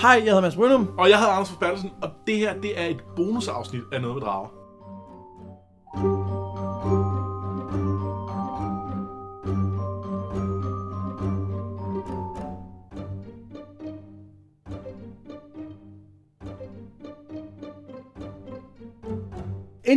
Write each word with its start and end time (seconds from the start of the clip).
Hej, 0.00 0.10
jeg 0.10 0.24
hedder 0.24 0.40
Mads 0.40 0.56
Brynum. 0.56 0.88
Og 0.98 1.10
jeg 1.10 1.18
hedder 1.18 1.32
Anders 1.32 1.48
Forsbergelsen, 1.48 1.90
og 2.02 2.10
det 2.26 2.36
her 2.36 2.60
det 2.60 2.80
er 2.80 2.86
et 2.86 3.04
bonusafsnit 3.16 3.82
af 3.92 4.00
Noget 4.00 4.16
med 4.16 4.22
Drager. 4.22 4.59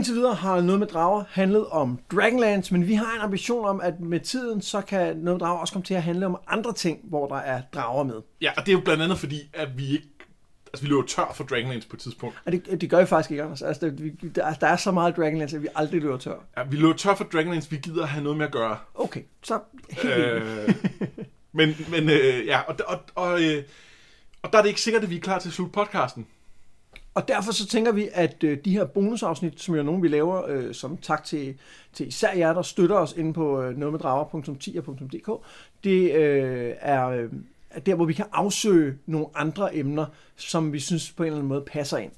Indtil 0.04 0.16
videre 0.16 0.36
har 0.36 0.62
noget 0.62 0.80
med 0.80 0.88
drager 0.88 1.24
handlet 1.30 1.68
om 1.68 2.00
Dragonlance, 2.12 2.74
men 2.74 2.88
vi 2.88 2.94
har 2.94 3.16
en 3.16 3.22
ambition 3.22 3.66
om, 3.66 3.82
at 3.82 4.00
med 4.00 4.20
tiden, 4.20 4.62
så 4.62 4.82
kan 4.82 5.00
noget 5.00 5.24
med 5.24 5.40
drager 5.40 5.60
også 5.60 5.74
komme 5.74 5.86
til 5.86 5.94
at 5.94 6.04
handle 6.04 6.26
om 6.26 6.38
andre 6.48 6.74
ting, 6.74 7.00
hvor 7.04 7.28
der 7.28 7.36
er 7.36 7.62
drager 7.74 8.04
med. 8.04 8.22
Ja, 8.42 8.52
og 8.58 8.66
det 8.66 8.72
er 8.72 8.74
jo 8.74 8.80
blandt 8.80 9.04
andet 9.04 9.18
fordi, 9.18 9.50
at 9.54 9.78
vi 9.78 9.88
ikke... 9.88 10.08
Altså, 10.74 10.84
vi 10.84 10.90
løber 10.90 11.04
tør 11.08 11.32
for 11.36 11.44
Dragonlance 11.44 11.88
på 11.88 11.96
et 11.96 12.00
tidspunkt. 12.00 12.36
Og 12.46 12.52
det, 12.52 12.82
det 12.82 12.90
gør 12.90 13.00
vi 13.00 13.06
faktisk 13.06 13.32
ikke, 13.32 13.44
Anders. 13.44 13.62
Altså, 13.62 13.86
det, 13.86 14.04
vi, 14.04 14.10
der, 14.36 14.54
der 14.54 14.68
er 14.68 14.76
så 14.76 14.92
meget 14.92 15.18
Dragonlance, 15.18 15.56
at 15.56 15.62
vi 15.62 15.68
aldrig 15.76 16.02
løber 16.02 16.18
tør. 16.18 16.36
Ja, 16.58 16.64
vi 16.64 16.76
løber 16.76 16.94
tør 16.94 17.16
for 17.16 17.24
Dragonlance, 17.24 17.70
vi 17.70 17.78
gider 17.78 18.06
have 18.06 18.24
noget 18.24 18.38
med 18.38 18.46
at 18.46 18.52
gøre. 18.52 18.78
Okay, 18.96 19.22
så 19.44 19.60
helt. 19.90 20.16
Øh, 20.16 20.76
men, 21.52 21.76
men 21.90 22.10
øh, 22.10 22.46
ja, 22.46 22.60
og, 22.60 22.76
og, 22.88 23.00
og, 23.16 23.44
øh, 23.44 23.64
og 24.42 24.52
der 24.52 24.58
er 24.58 24.62
det 24.62 24.70
ikke 24.70 24.82
sikkert, 24.82 25.04
at 25.04 25.10
vi 25.10 25.16
er 25.16 25.22
klar 25.22 25.40
til 25.40 25.50
at 25.50 25.54
slutte 25.54 25.74
podcasten. 25.74 26.28
Og 27.14 27.28
derfor 27.28 27.52
så 27.52 27.68
tænker 27.68 27.92
vi, 27.92 28.10
at 28.14 28.44
øh, 28.44 28.58
de 28.66 28.72
her 28.72 28.86
bonusafsnit, 28.86 29.62
som 29.62 29.76
jo 29.76 29.84
nogle, 29.84 30.02
vi 30.02 30.08
laver, 30.08 30.46
øh, 30.48 30.74
som 30.74 30.98
tak 30.98 31.24
til, 31.24 31.58
til 31.94 32.08
især 32.08 32.34
jer, 32.34 32.54
der 32.54 32.62
støtter 32.62 32.96
os 32.96 33.14
inde 33.18 33.34
på 33.34 33.62
øh, 33.62 33.78
nogetmeddrager.10.dk, 33.78 35.46
det 35.84 36.12
øh, 36.16 36.74
er, 36.80 37.08
øh, 37.08 37.30
er 37.70 37.80
der, 37.80 37.96
hvor 37.96 38.06
vi 38.06 38.14
kan 38.14 38.26
afsøge 38.32 38.98
nogle 39.06 39.28
andre 39.36 39.76
emner, 39.76 40.06
som 40.36 40.74
vi 40.74 40.80
synes 40.80 41.12
på 41.12 41.24
en 41.24 41.28
eller 41.28 41.38
anden 41.38 41.50
måde 41.50 41.62
passer 41.62 41.98
ind. 41.98 42.12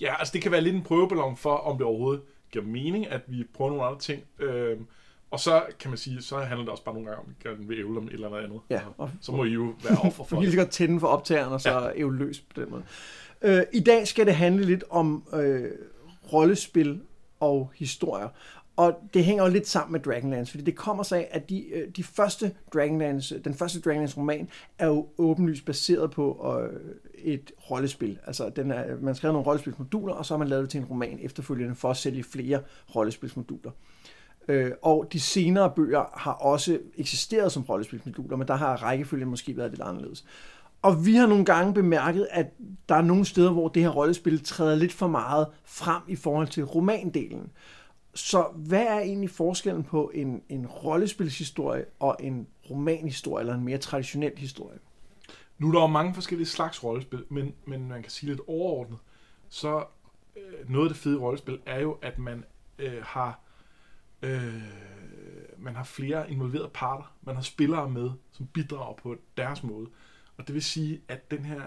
Ja, 0.00 0.14
altså 0.18 0.32
det 0.32 0.42
kan 0.42 0.52
være 0.52 0.60
lidt 0.60 0.74
en 0.74 0.82
prøveballon 0.82 1.36
for, 1.36 1.54
om 1.54 1.78
det 1.78 1.86
overhovedet 1.86 2.22
giver 2.52 2.64
mening, 2.64 3.06
at 3.06 3.20
vi 3.26 3.44
prøver 3.54 3.70
nogle 3.70 3.84
andre 3.84 4.00
ting. 4.00 4.22
Øh, 4.38 4.76
og 5.30 5.40
så 5.40 5.62
kan 5.80 5.90
man 5.90 5.98
sige, 5.98 6.22
så 6.22 6.38
handler 6.38 6.64
det 6.64 6.68
også 6.68 6.84
bare 6.84 6.94
nogle 6.94 7.08
gange 7.08 7.22
om, 7.22 7.26
at 7.28 7.34
vi 7.44 7.48
gerne 7.48 7.68
vil 7.68 7.78
ævle 7.78 7.98
om 7.98 8.06
et 8.06 8.12
eller 8.12 8.28
andet 8.28 8.38
andet. 8.38 8.60
Ja, 8.70 8.80
og 8.98 9.10
så 9.20 9.32
må 9.32 9.44
I 9.44 9.48
jo 9.48 9.74
være 9.84 9.98
offer 9.98 10.10
For 10.10 10.24
for 10.24 10.36
vi 10.40 10.40
kan 10.40 10.40
lige 10.40 10.46
det. 10.46 10.52
så 10.52 10.64
godt 10.64 10.70
tænde 10.70 11.00
for 11.00 11.06
optageren, 11.06 11.52
og 11.52 11.60
så 11.60 11.70
ja. 11.70 11.90
æve 11.96 12.16
løs 12.16 12.40
på 12.40 12.60
den 12.60 12.70
måde. 12.70 12.82
Øh, 13.44 13.62
I 13.72 13.80
dag 13.80 14.08
skal 14.08 14.26
det 14.26 14.34
handle 14.34 14.64
lidt 14.64 14.84
om 14.90 15.24
øh, 15.32 15.70
rollespil 16.32 17.00
og 17.40 17.70
historier. 17.74 18.28
Og 18.76 18.94
det 19.14 19.24
hænger 19.24 19.44
jo 19.44 19.50
lidt 19.50 19.68
sammen 19.68 19.92
med 19.92 20.00
Dragonlance, 20.00 20.50
fordi 20.50 20.64
det 20.64 20.76
kommer 20.76 21.02
sig 21.02 21.18
af, 21.18 21.28
at 21.30 21.50
de, 21.50 21.68
øh, 21.68 21.88
de 21.96 22.02
første 22.02 22.54
Dragonlance, 22.74 23.38
den 23.38 23.54
første 23.54 23.80
Dragonlance-roman 23.80 24.48
er 24.78 24.86
jo 24.86 25.08
åbenlyst 25.18 25.64
baseret 25.64 26.10
på 26.10 26.56
øh, 26.60 26.80
et 27.14 27.52
rollespil. 27.70 28.18
Altså, 28.26 28.48
den 28.48 28.70
er, 28.70 28.84
man 29.00 29.14
skrev 29.14 29.32
nogle 29.32 29.46
rollespilsmoduler, 29.46 30.14
og 30.14 30.26
så 30.26 30.34
har 30.34 30.38
man 30.38 30.48
lavet 30.48 30.62
det 30.62 30.70
til 30.70 30.80
en 30.80 30.86
roman 30.86 31.18
efterfølgende 31.22 31.74
for 31.74 31.90
at 31.90 31.96
sælge 31.96 32.24
flere 32.24 32.60
rollespilsmoduler. 32.94 33.70
Øh, 34.48 34.72
og 34.82 35.08
de 35.12 35.20
senere 35.20 35.72
bøger 35.76 36.18
har 36.18 36.32
også 36.32 36.78
eksisteret 36.96 37.52
som 37.52 37.62
rollespilsmoduler, 37.62 38.36
men 38.36 38.48
der 38.48 38.54
har 38.54 38.76
rækkefølgen 38.82 39.28
måske 39.28 39.56
været 39.56 39.70
lidt 39.70 39.82
anderledes. 39.82 40.24
Og 40.84 41.06
vi 41.06 41.14
har 41.14 41.26
nogle 41.26 41.44
gange 41.44 41.74
bemærket, 41.74 42.28
at 42.30 42.46
der 42.88 42.94
er 42.94 43.02
nogle 43.02 43.24
steder, 43.24 43.52
hvor 43.52 43.68
det 43.68 43.82
her 43.82 43.90
rollespil 43.90 44.44
træder 44.44 44.76
lidt 44.76 44.92
for 44.92 45.06
meget 45.06 45.46
frem 45.64 46.02
i 46.08 46.16
forhold 46.16 46.48
til 46.48 46.64
romandelen. 46.64 47.52
Så 48.14 48.46
hvad 48.54 48.82
er 48.82 48.98
egentlig 48.98 49.30
forskellen 49.30 49.84
på 49.84 50.10
en, 50.14 50.42
en 50.48 50.66
rollespilshistorie 50.66 51.84
og 52.00 52.16
en 52.20 52.46
romanhistorie, 52.70 53.40
eller 53.42 53.54
en 53.54 53.64
mere 53.64 53.78
traditionel 53.78 54.32
historie? 54.36 54.78
Nu 55.58 55.68
er 55.68 55.72
der 55.72 55.80
jo 55.80 55.86
mange 55.86 56.14
forskellige 56.14 56.48
slags 56.48 56.84
rollespil, 56.84 57.24
men, 57.28 57.54
men 57.66 57.88
man 57.88 58.02
kan 58.02 58.10
sige 58.10 58.30
lidt 58.30 58.40
overordnet, 58.46 58.98
så 59.48 59.84
øh, 60.36 60.70
noget 60.70 60.86
af 60.86 60.94
det 60.94 61.02
fede 61.02 61.14
i 61.14 61.18
rollespil 61.18 61.58
er 61.66 61.80
jo, 61.80 61.92
at 62.02 62.18
man 62.18 62.44
øh, 62.78 63.02
har 63.02 63.40
øh, 64.22 64.62
man 65.58 65.76
har 65.76 65.84
flere 65.84 66.30
involverede 66.30 66.70
parter. 66.74 67.14
Man 67.22 67.34
har 67.34 67.42
spillere 67.42 67.90
med, 67.90 68.10
som 68.32 68.46
bidrager 68.46 68.94
på 68.94 69.16
deres 69.36 69.62
måde. 69.62 69.86
Og 70.36 70.46
det 70.46 70.54
vil 70.54 70.62
sige, 70.62 71.02
at 71.08 71.30
den 71.30 71.44
her 71.44 71.62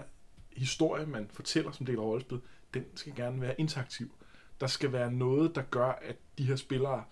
historie, 0.56 1.06
man 1.06 1.28
fortæller 1.32 1.72
som 1.72 1.86
del 1.86 1.96
af 1.96 2.02
rollespil, 2.02 2.40
den 2.74 2.84
skal 2.94 3.14
gerne 3.14 3.40
være 3.40 3.60
interaktiv. 3.60 4.14
Der 4.60 4.66
skal 4.66 4.92
være 4.92 5.12
noget, 5.12 5.54
der 5.54 5.62
gør, 5.62 5.98
at 6.02 6.16
de 6.38 6.44
her 6.44 6.56
spillere 6.56 7.04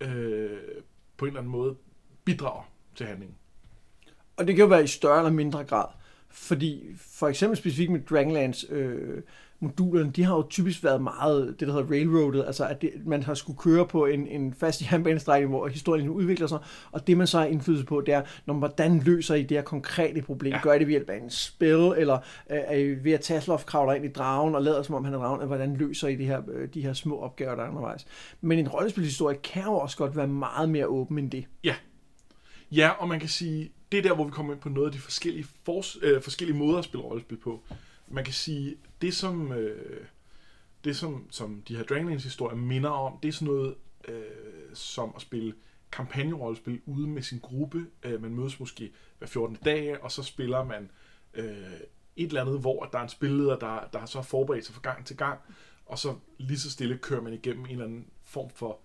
øh, 0.00 0.58
på 1.16 1.24
en 1.24 1.28
eller 1.28 1.40
anden 1.40 1.52
måde 1.52 1.76
bidrager 2.24 2.62
til 2.94 3.06
handlingen. 3.06 3.36
Og 4.36 4.46
det 4.46 4.54
kan 4.54 4.62
jo 4.62 4.68
være 4.68 4.84
i 4.84 4.86
større 4.86 5.18
eller 5.18 5.32
mindre 5.32 5.64
grad. 5.64 5.88
Fordi 6.32 6.84
for 6.96 7.28
eksempel 7.28 7.56
specifikt 7.56 7.92
med 7.92 8.00
Dragonlance 8.00 8.66
øh, 8.70 9.22
modulerne, 9.62 10.10
de 10.10 10.24
har 10.24 10.36
jo 10.36 10.46
typisk 10.50 10.84
været 10.84 11.02
meget 11.02 11.54
det, 11.60 11.68
der 11.68 11.74
hedder 11.74 11.90
railroadet, 11.90 12.44
altså 12.46 12.66
at 12.66 12.82
det, 12.82 12.90
man 13.06 13.22
har 13.22 13.34
skulle 13.34 13.58
køre 13.58 13.86
på 13.86 14.06
en, 14.06 14.26
en 14.26 14.54
fast 14.54 14.82
jernbanestrækning, 14.92 15.50
hvor 15.50 15.68
historien 15.68 16.08
udvikler 16.08 16.46
sig, 16.46 16.58
og 16.92 17.06
det 17.06 17.16
man 17.16 17.26
så 17.26 17.38
har 17.38 17.46
indflydelse 17.46 17.86
på, 17.86 18.00
det 18.00 18.14
er, 18.14 18.22
når, 18.46 18.54
hvordan 18.54 18.98
løser 18.98 19.34
I 19.34 19.42
det 19.42 19.56
her 19.56 19.62
konkrete 19.62 20.22
problem? 20.22 20.52
Ja. 20.52 20.60
Gør 20.62 20.72
I 20.72 20.78
det 20.78 20.86
ved 20.86 20.92
hjælp 20.92 21.10
af 21.10 21.16
en 21.16 21.30
spil, 21.30 21.94
eller 21.96 22.14
øh, 22.50 22.58
er 22.64 22.76
I 22.76 23.04
ved 23.04 23.12
at 23.12 23.20
Tasloff 23.20 23.64
kravler 23.64 23.92
ind 23.94 24.04
i 24.04 24.08
dragen 24.08 24.54
og 24.54 24.62
lader 24.62 24.82
som 24.82 24.94
om 24.94 25.04
han 25.04 25.14
er 25.14 25.18
dragen, 25.18 25.40
eller 25.40 25.56
hvordan 25.56 25.76
løser 25.76 26.08
I 26.08 26.16
det 26.16 26.26
her, 26.26 26.42
øh, 26.52 26.68
de 26.74 26.82
her 26.82 26.92
små 26.92 27.18
opgaver, 27.20 27.54
der 27.54 27.62
er 27.62 27.68
undervejs? 27.68 28.06
Men 28.40 28.58
en 28.58 28.68
rollespilshistorie 28.68 29.36
kan 29.36 29.62
jo 29.62 29.74
også 29.74 29.96
godt 29.96 30.16
være 30.16 30.28
meget 30.28 30.68
mere 30.68 30.86
åben 30.86 31.18
end 31.18 31.30
det. 31.30 31.44
Ja. 31.64 31.74
Ja, 32.72 32.88
og 32.88 33.08
man 33.08 33.20
kan 33.20 33.28
sige, 33.28 33.72
det 33.92 33.98
er 33.98 34.02
der, 34.02 34.14
hvor 34.14 34.24
vi 34.24 34.30
kommer 34.30 34.52
ind 34.52 34.60
på 34.60 34.68
noget 34.68 34.86
af 34.86 34.92
de 34.92 34.98
forskellige, 34.98 35.46
fors, 35.64 35.96
øh, 36.02 36.22
forskellige 36.22 36.58
måder 36.58 36.78
at 36.78 36.84
spille 36.84 37.04
rollespil 37.04 37.36
på. 37.36 37.62
Man 38.08 38.24
kan 38.24 38.34
sige, 38.34 38.76
det 39.02 39.14
som, 39.14 39.52
øh, 39.52 40.06
det 40.84 40.96
som, 40.96 41.26
som 41.30 41.62
de 41.68 41.76
her 41.76 41.84
Dragonlands 41.84 42.24
historier 42.24 42.56
minder 42.56 42.90
om, 42.90 43.18
det 43.22 43.28
er 43.28 43.32
sådan 43.32 43.54
noget 43.54 43.74
øh, 44.08 44.24
som 44.74 45.12
at 45.16 45.22
spille 45.22 45.54
kampagnerollespil 45.92 46.80
ude 46.86 47.08
med 47.08 47.22
sin 47.22 47.38
gruppe. 47.38 47.86
Øh, 48.02 48.22
man 48.22 48.34
mødes 48.34 48.60
måske 48.60 48.92
hver 49.18 49.26
14. 49.26 49.58
dag, 49.64 50.02
og 50.02 50.12
så 50.12 50.22
spiller 50.22 50.64
man 50.64 50.90
øh, 51.34 51.46
et 52.16 52.26
eller 52.26 52.40
andet, 52.40 52.60
hvor 52.60 52.84
der 52.84 52.98
er 52.98 53.02
en 53.02 53.08
spilleder, 53.08 53.58
der, 53.58 53.88
der 53.92 54.06
så 54.06 54.18
har 54.18 54.22
forberedt 54.22 54.66
sig 54.66 54.74
fra 54.74 54.82
gang 54.82 55.06
til 55.06 55.16
gang, 55.16 55.38
og 55.86 55.98
så 55.98 56.14
lige 56.38 56.58
så 56.58 56.70
stille 56.70 56.98
kører 56.98 57.20
man 57.20 57.32
igennem 57.32 57.64
en 57.64 57.70
eller 57.70 57.84
anden 57.84 58.06
form 58.24 58.50
for, 58.50 58.78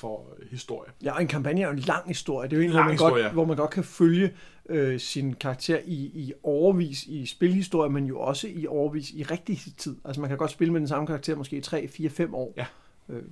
for 0.00 0.36
historie. 0.50 0.90
Ja, 1.02 1.14
og 1.14 1.22
en 1.22 1.28
kampagne 1.28 1.60
er 1.60 1.66
jo 1.66 1.72
en 1.72 1.78
lang 1.78 2.08
historie. 2.08 2.48
Det 2.48 2.56
er 2.56 2.60
jo 2.60 2.64
en, 2.64 2.70
hvor 2.70 2.78
Lang 2.78 2.86
man, 2.86 2.94
historie, 2.94 3.22
godt, 3.22 3.32
hvor 3.32 3.44
man 3.44 3.56
godt 3.56 3.70
kan 3.70 3.84
følge 3.84 4.32
øh, 4.68 5.00
sin 5.00 5.34
karakter 5.34 5.78
i, 5.84 5.94
i 5.94 6.32
overvis 6.42 7.04
i 7.04 7.26
spilhistorie, 7.26 7.90
men 7.90 8.06
jo 8.06 8.20
også 8.20 8.48
i 8.48 8.66
overvis 8.66 9.10
i 9.10 9.22
rigtig 9.22 9.58
tid. 9.76 9.96
Altså 10.04 10.20
man 10.20 10.28
kan 10.30 10.38
godt 10.38 10.50
spille 10.50 10.72
med 10.72 10.80
den 10.80 10.88
samme 10.88 11.06
karakter 11.06 11.36
måske 11.36 11.56
i 11.56 11.60
3, 11.60 11.88
4, 11.88 12.10
5 12.10 12.34
år. 12.34 12.54
Ja. 12.56 12.66
Øh, 13.08 13.22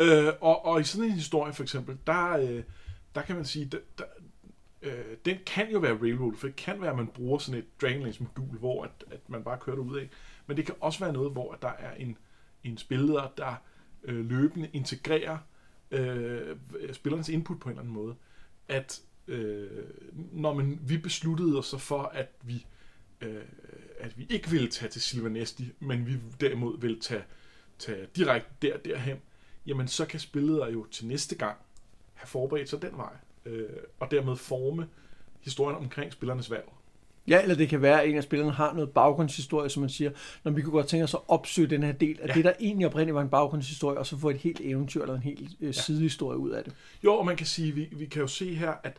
Øh, 0.00 0.32
og, 0.40 0.66
og 0.66 0.80
i 0.80 0.84
sådan 0.84 1.06
en 1.06 1.14
historie 1.14 1.52
for 1.52 1.62
eksempel, 1.62 1.98
der, 2.06 2.30
øh, 2.30 2.62
der 3.14 3.22
kan 3.22 3.36
man 3.36 3.44
sige, 3.44 3.64
der, 3.64 3.78
der, 3.98 4.04
øh, 4.82 5.16
den 5.24 5.36
kan 5.46 5.70
jo 5.72 5.78
være 5.78 5.98
railroad, 6.00 6.36
for 6.36 6.46
det 6.46 6.56
kan 6.56 6.80
være, 6.80 6.90
at 6.90 6.96
man 6.96 7.06
bruger 7.06 7.38
sådan 7.38 7.58
et 7.58 7.80
Dragonlance 7.82 8.22
modul, 8.22 8.58
hvor 8.58 8.84
at, 8.84 9.04
at 9.10 9.20
man 9.28 9.44
bare 9.44 9.58
kører 9.58 9.76
ud 9.76 9.98
af. 9.98 10.08
Men 10.46 10.56
det 10.56 10.66
kan 10.66 10.74
også 10.80 11.00
være 11.00 11.12
noget, 11.12 11.32
hvor 11.32 11.58
der 11.62 11.72
er 11.78 11.94
en, 11.94 12.16
en 12.64 12.78
spilleder, 12.78 13.32
der 13.36 13.54
øh, 14.04 14.30
løbende 14.30 14.68
integrerer 14.72 15.38
øh, 15.90 16.56
spillernes 16.92 17.28
input 17.28 17.60
på 17.60 17.68
en 17.68 17.70
eller 17.70 17.82
anden 17.82 17.94
måde. 17.94 18.14
At 18.68 19.02
øh, 19.28 19.84
når 20.32 20.54
man, 20.54 20.80
vi 20.82 20.98
besluttede 20.98 21.58
os 21.58 21.66
så 21.66 21.78
for, 21.78 22.02
at 22.02 22.28
vi, 22.42 22.66
øh, 23.20 23.44
at 23.98 24.18
vi 24.18 24.26
ikke 24.30 24.50
ville 24.50 24.68
tage 24.68 24.90
til 24.90 25.02
Silvanesti, 25.02 25.72
men 25.80 26.06
vi 26.06 26.16
derimod 26.40 26.80
ville 26.80 27.00
tage, 27.00 27.24
tage 27.78 28.06
direkte 28.16 28.50
der 28.62 28.76
derhen, 28.76 29.18
jamen 29.66 29.88
så 29.88 30.06
kan 30.06 30.20
spillere 30.20 30.72
jo 30.72 30.86
til 30.90 31.06
næste 31.06 31.34
gang 31.34 31.56
have 32.14 32.28
forberedt 32.28 32.68
sig 32.68 32.82
den 32.82 32.96
vej, 32.96 33.12
øh, 33.44 33.68
og 34.00 34.10
dermed 34.10 34.36
forme 34.36 34.88
historien 35.40 35.76
omkring 35.76 36.12
spillernes 36.12 36.50
valg 36.50 36.68
ja, 37.28 37.42
eller 37.42 37.54
det 37.54 37.68
kan 37.68 37.82
være, 37.82 38.02
at 38.02 38.08
en 38.08 38.16
af 38.16 38.22
spillerne 38.22 38.52
har 38.52 38.72
noget 38.72 38.90
baggrundshistorie, 38.90 39.70
som 39.70 39.80
man 39.80 39.90
siger, 39.90 40.10
når 40.44 40.52
vi 40.52 40.62
kunne 40.62 40.72
godt 40.72 40.86
tænke 40.86 41.04
os 41.04 41.14
at 41.14 41.20
opsøge 41.28 41.68
den 41.68 41.82
her 41.82 41.92
del 41.92 42.18
af 42.20 42.26
ja. 42.26 42.28
Ja. 42.28 42.34
det, 42.34 42.44
der 42.44 42.52
egentlig 42.60 42.86
oprindeligt 42.86 43.14
var 43.14 43.22
en 43.22 43.28
baggrundshistorie, 43.28 43.98
og 43.98 44.06
så 44.06 44.18
få 44.18 44.30
et 44.30 44.36
helt 44.36 44.60
eventyr 44.60 45.02
eller 45.02 45.14
en 45.14 45.22
helt 45.22 45.50
øh, 45.60 45.74
sidehistorie 45.74 46.38
ud 46.38 46.50
af 46.50 46.64
det. 46.64 46.72
Jo, 47.04 47.14
og 47.14 47.26
man 47.26 47.36
kan 47.36 47.46
sige, 47.46 47.72
vi, 47.72 47.88
vi 47.92 48.06
kan 48.06 48.20
jo 48.20 48.26
se 48.26 48.54
her, 48.54 48.74
at 48.82 48.96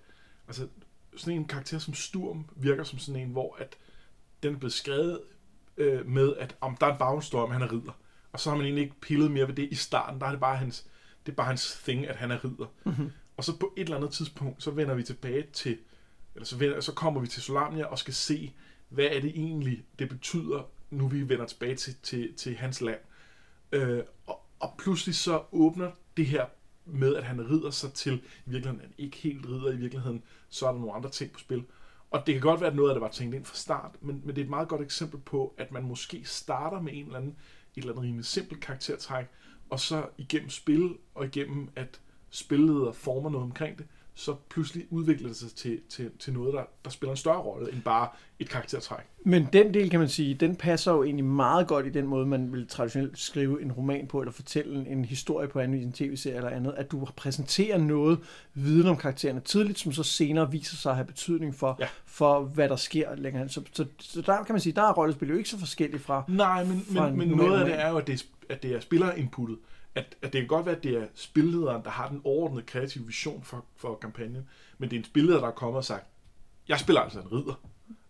altså, 0.48 0.68
sådan 1.18 1.34
en 1.34 1.46
karakter 1.46 1.80
som 1.80 1.94
Sturm 1.94 2.46
virker 2.56 2.84
som 2.84 3.00
sådan 3.00 3.22
en, 3.22 3.30
hvor 3.30 3.58
at 3.60 3.76
den 4.44 4.54
er 4.54 4.58
blevet 4.58 4.74
skrevet 4.74 5.20
øh, 5.78 6.08
med, 6.08 6.34
at 6.40 6.56
om 6.62 6.78
der 6.80 6.88
er 6.88 6.92
en 6.92 6.98
baggrundshistorie 6.98 7.44
om, 7.44 7.52
han 7.52 7.62
er 7.62 7.72
ridder. 7.72 7.98
Og 8.34 8.40
så 8.40 8.50
har 8.50 8.58
man 8.58 8.66
egentlig 8.66 8.84
ikke 8.84 9.02
pillet 9.02 9.32
mere 9.32 9.48
ved 9.48 9.56
det 9.56 9.68
i 9.72 9.76
starten. 9.76 10.20
Der 10.20 10.28
er 10.28 10.32
det 10.32 10.40
bare 10.40 10.58
hans, 10.58 10.86
det 11.26 11.32
er 11.32 11.36
bare 11.36 11.48
hans 11.48 11.80
thing, 11.84 12.08
at 12.08 12.16
han 12.16 12.32
er 12.32 12.46
ridder. 12.46 12.66
Mm-hmm. 12.84 13.12
Og 13.38 13.44
så 13.44 13.58
på 13.58 13.74
et 13.78 13.84
eller 13.84 13.98
andet 13.98 14.12
tidspunkt, 14.12 14.64
så 14.64 14.72
vender 14.72 14.96
vi 14.96 15.04
tilbage 15.04 15.46
til, 15.54 15.78
eller 16.36 16.46
så, 16.46 16.58
vender, 16.58 16.82
så 16.82 16.94
kommer 16.94 17.22
vi 17.22 17.28
til 17.28 17.42
Solamnia 17.42 17.86
og 17.86 18.00
skal 18.00 18.14
se, 18.14 18.54
hvad 18.90 19.06
er 19.06 19.20
det 19.20 19.30
egentlig, 19.30 19.86
det 20.00 20.10
betyder, 20.10 20.70
nu 20.90 21.08
vi 21.08 21.30
vender 21.30 21.46
tilbage 21.46 21.76
til, 21.76 21.96
til, 22.04 22.34
til 22.34 22.56
hans 22.56 22.82
land. 22.82 23.00
Øh, 23.72 24.04
og, 24.26 24.40
og 24.60 24.74
pludselig 24.78 25.16
så 25.16 25.44
åbner 25.52 25.92
det 26.18 26.26
her 26.26 26.46
med, 26.86 27.16
at 27.16 27.24
han 27.24 27.50
rider 27.50 27.70
sig 27.70 27.94
til, 27.94 28.14
i 28.14 28.50
virkeligheden 28.50 28.80
han 28.82 28.94
ikke 28.98 29.18
helt 29.18 29.46
rider 29.46 29.72
i 29.72 29.76
virkeligheden, 29.76 30.24
så 30.50 30.68
er 30.68 30.72
der 30.72 30.80
nogle 30.80 30.94
andre 30.94 31.10
ting 31.10 31.32
på 31.32 31.40
spil. 31.40 31.64
Og 32.12 32.24
det 32.26 32.34
kan 32.34 32.42
godt 32.42 32.62
være, 32.62 32.70
at 32.70 32.76
noget 32.76 32.90
af 32.90 32.96
det 32.96 33.02
var 33.02 33.12
tænkt 33.12 33.36
ind 33.36 33.46
fra 33.46 33.56
start, 33.56 33.96
men, 34.02 34.22
men 34.26 34.36
det 34.36 34.42
er 34.42 34.46
et 34.46 34.50
meget 34.50 34.68
godt 34.68 34.82
eksempel 34.82 35.20
på, 35.20 35.54
at 35.58 35.72
man 35.72 35.84
måske 35.84 36.26
starter 36.26 36.82
med 36.82 36.94
en 36.94 37.06
eller 37.06 37.18
anden, 37.18 37.36
et 37.76 37.82
eller 37.82 37.92
andet 37.92 38.04
rimelig 38.04 38.26
simpelt 38.26 38.62
karaktertræk, 38.62 39.26
og 39.70 39.80
så 39.80 40.06
igennem 40.18 40.50
spil 40.50 40.98
og 41.16 41.26
igennem 41.26 41.70
at 41.76 42.02
spilleder 42.30 42.92
former 42.92 43.30
noget 43.30 43.46
omkring 43.46 43.78
det, 43.78 43.86
så 44.14 44.36
pludselig 44.50 44.86
udvikler 44.90 45.28
det 45.28 45.38
sig 45.38 45.52
til, 45.52 45.80
til, 45.90 46.12
til 46.20 46.34
noget, 46.34 46.54
der, 46.54 46.64
der 46.84 46.90
spiller 46.90 47.12
en 47.12 47.18
større 47.18 47.42
rolle 47.42 47.74
end 47.74 47.82
bare 47.82 48.08
et 48.40 48.50
karaktertræk. 48.50 49.06
Men 49.26 49.48
den 49.54 49.74
del, 49.74 49.90
kan 49.90 50.00
man 50.00 50.10
sige, 50.10 50.34
den 50.34 50.56
passer 50.56 50.92
jo 50.92 51.04
egentlig 51.04 51.26
meget 51.26 51.68
godt 51.68 51.86
i 51.86 51.90
den 51.90 52.08
måde, 52.08 52.26
man 52.26 52.52
vil 52.52 52.68
traditionelt 52.68 53.20
skrive 53.20 53.62
en 53.62 53.72
roman 53.72 54.08
på, 54.08 54.22
eller 54.22 54.32
fortælle 54.32 54.88
en 54.90 55.06
historie 55.06 55.48
på 55.48 55.60
anden 55.60 55.82
en 55.82 55.92
tv-serie 55.92 56.36
eller 56.36 56.50
andet, 56.50 56.74
at 56.78 56.92
du 56.92 57.08
præsenterer 57.16 57.78
noget 57.78 58.20
viden 58.54 58.88
om 58.88 58.98
karaktererne 58.98 59.40
tidligt, 59.40 59.80
som 59.80 59.92
så 59.92 60.04
senere 60.04 60.52
viser 60.52 60.76
sig 60.76 60.90
at 60.90 60.96
have 60.96 61.08
betydning 61.08 61.56
for, 61.56 61.78
ja. 61.80 61.88
for 62.06 62.42
hvad 62.42 62.70
der 62.70 62.76
sker 62.76 63.16
længere. 63.16 63.50
Så, 63.50 63.62
så, 63.74 63.86
så 64.00 64.22
der 64.22 64.44
kan 64.44 64.54
man 64.54 64.60
sige, 64.60 64.74
der 64.74 64.82
er 64.84 64.94
rollespil 64.94 65.30
jo 65.30 65.38
ikke 65.38 65.50
så 65.50 65.60
forskelligt 65.60 66.04
fra 66.04 66.24
Nej, 66.28 66.64
men, 66.64 66.82
fra 66.94 67.10
men, 67.10 67.18
men 67.18 67.28
noget 67.38 67.60
af 67.60 67.66
det 67.66 67.80
er 67.80 67.90
jo, 67.90 67.98
at 67.98 68.08
det, 68.08 68.26
at 68.50 68.64
det 68.64 68.76
er 68.76 68.80
spillerinputtet 68.80 69.58
at, 69.96 70.16
at 70.22 70.34
det 70.34 70.42
kan 70.42 70.48
godt 70.48 70.66
være, 70.66 70.76
at 70.76 70.84
det 70.84 70.98
er 70.98 71.06
spillederen, 71.16 71.84
der 71.84 71.90
har 71.90 72.10
den 72.10 72.22
overordnede 72.24 72.66
kreative 72.66 73.06
vision 73.06 73.44
for, 73.44 73.66
for 73.76 73.96
kampagnen, 73.96 74.50
men 74.78 74.90
det 74.90 74.96
er 74.96 75.00
en 75.00 75.06
spilleder, 75.06 75.40
der 75.40 75.48
er 75.48 75.52
kommet 75.52 75.78
og 75.78 75.86
sagt, 75.86 76.06
jeg 76.68 76.80
spiller 76.80 77.02
altså 77.02 77.20
en 77.20 77.32
ridder. 77.32 77.62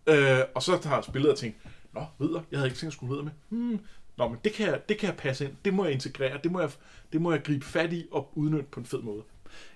Øh, 0.06 0.44
og 0.54 0.62
så 0.62 0.80
har 0.84 1.02
spilleder 1.02 1.34
tænkt, 1.34 1.56
nå, 1.92 2.04
ridder, 2.20 2.40
jeg 2.50 2.58
havde 2.58 2.68
ikke 2.68 2.78
tænkt 2.78 2.90
at 2.90 2.92
skulle 2.92 3.12
ridder 3.12 3.24
med. 3.24 3.32
Hmm, 3.48 3.80
nå, 4.18 4.28
men 4.28 4.38
det 4.44 4.52
kan, 4.52 4.66
jeg, 4.66 4.88
det 4.88 4.98
kan 4.98 5.06
jeg 5.06 5.16
passe 5.16 5.44
ind, 5.44 5.52
det 5.64 5.74
må 5.74 5.84
jeg 5.84 5.92
integrere, 5.92 6.38
det 6.42 6.52
må 6.52 6.60
jeg, 6.60 6.70
det 7.12 7.22
må 7.22 7.32
jeg 7.32 7.42
gribe 7.42 7.64
fat 7.64 7.92
i 7.92 8.06
og 8.10 8.32
udnytte 8.34 8.68
på 8.70 8.80
en 8.80 8.86
fed 8.86 9.02
måde. 9.02 9.22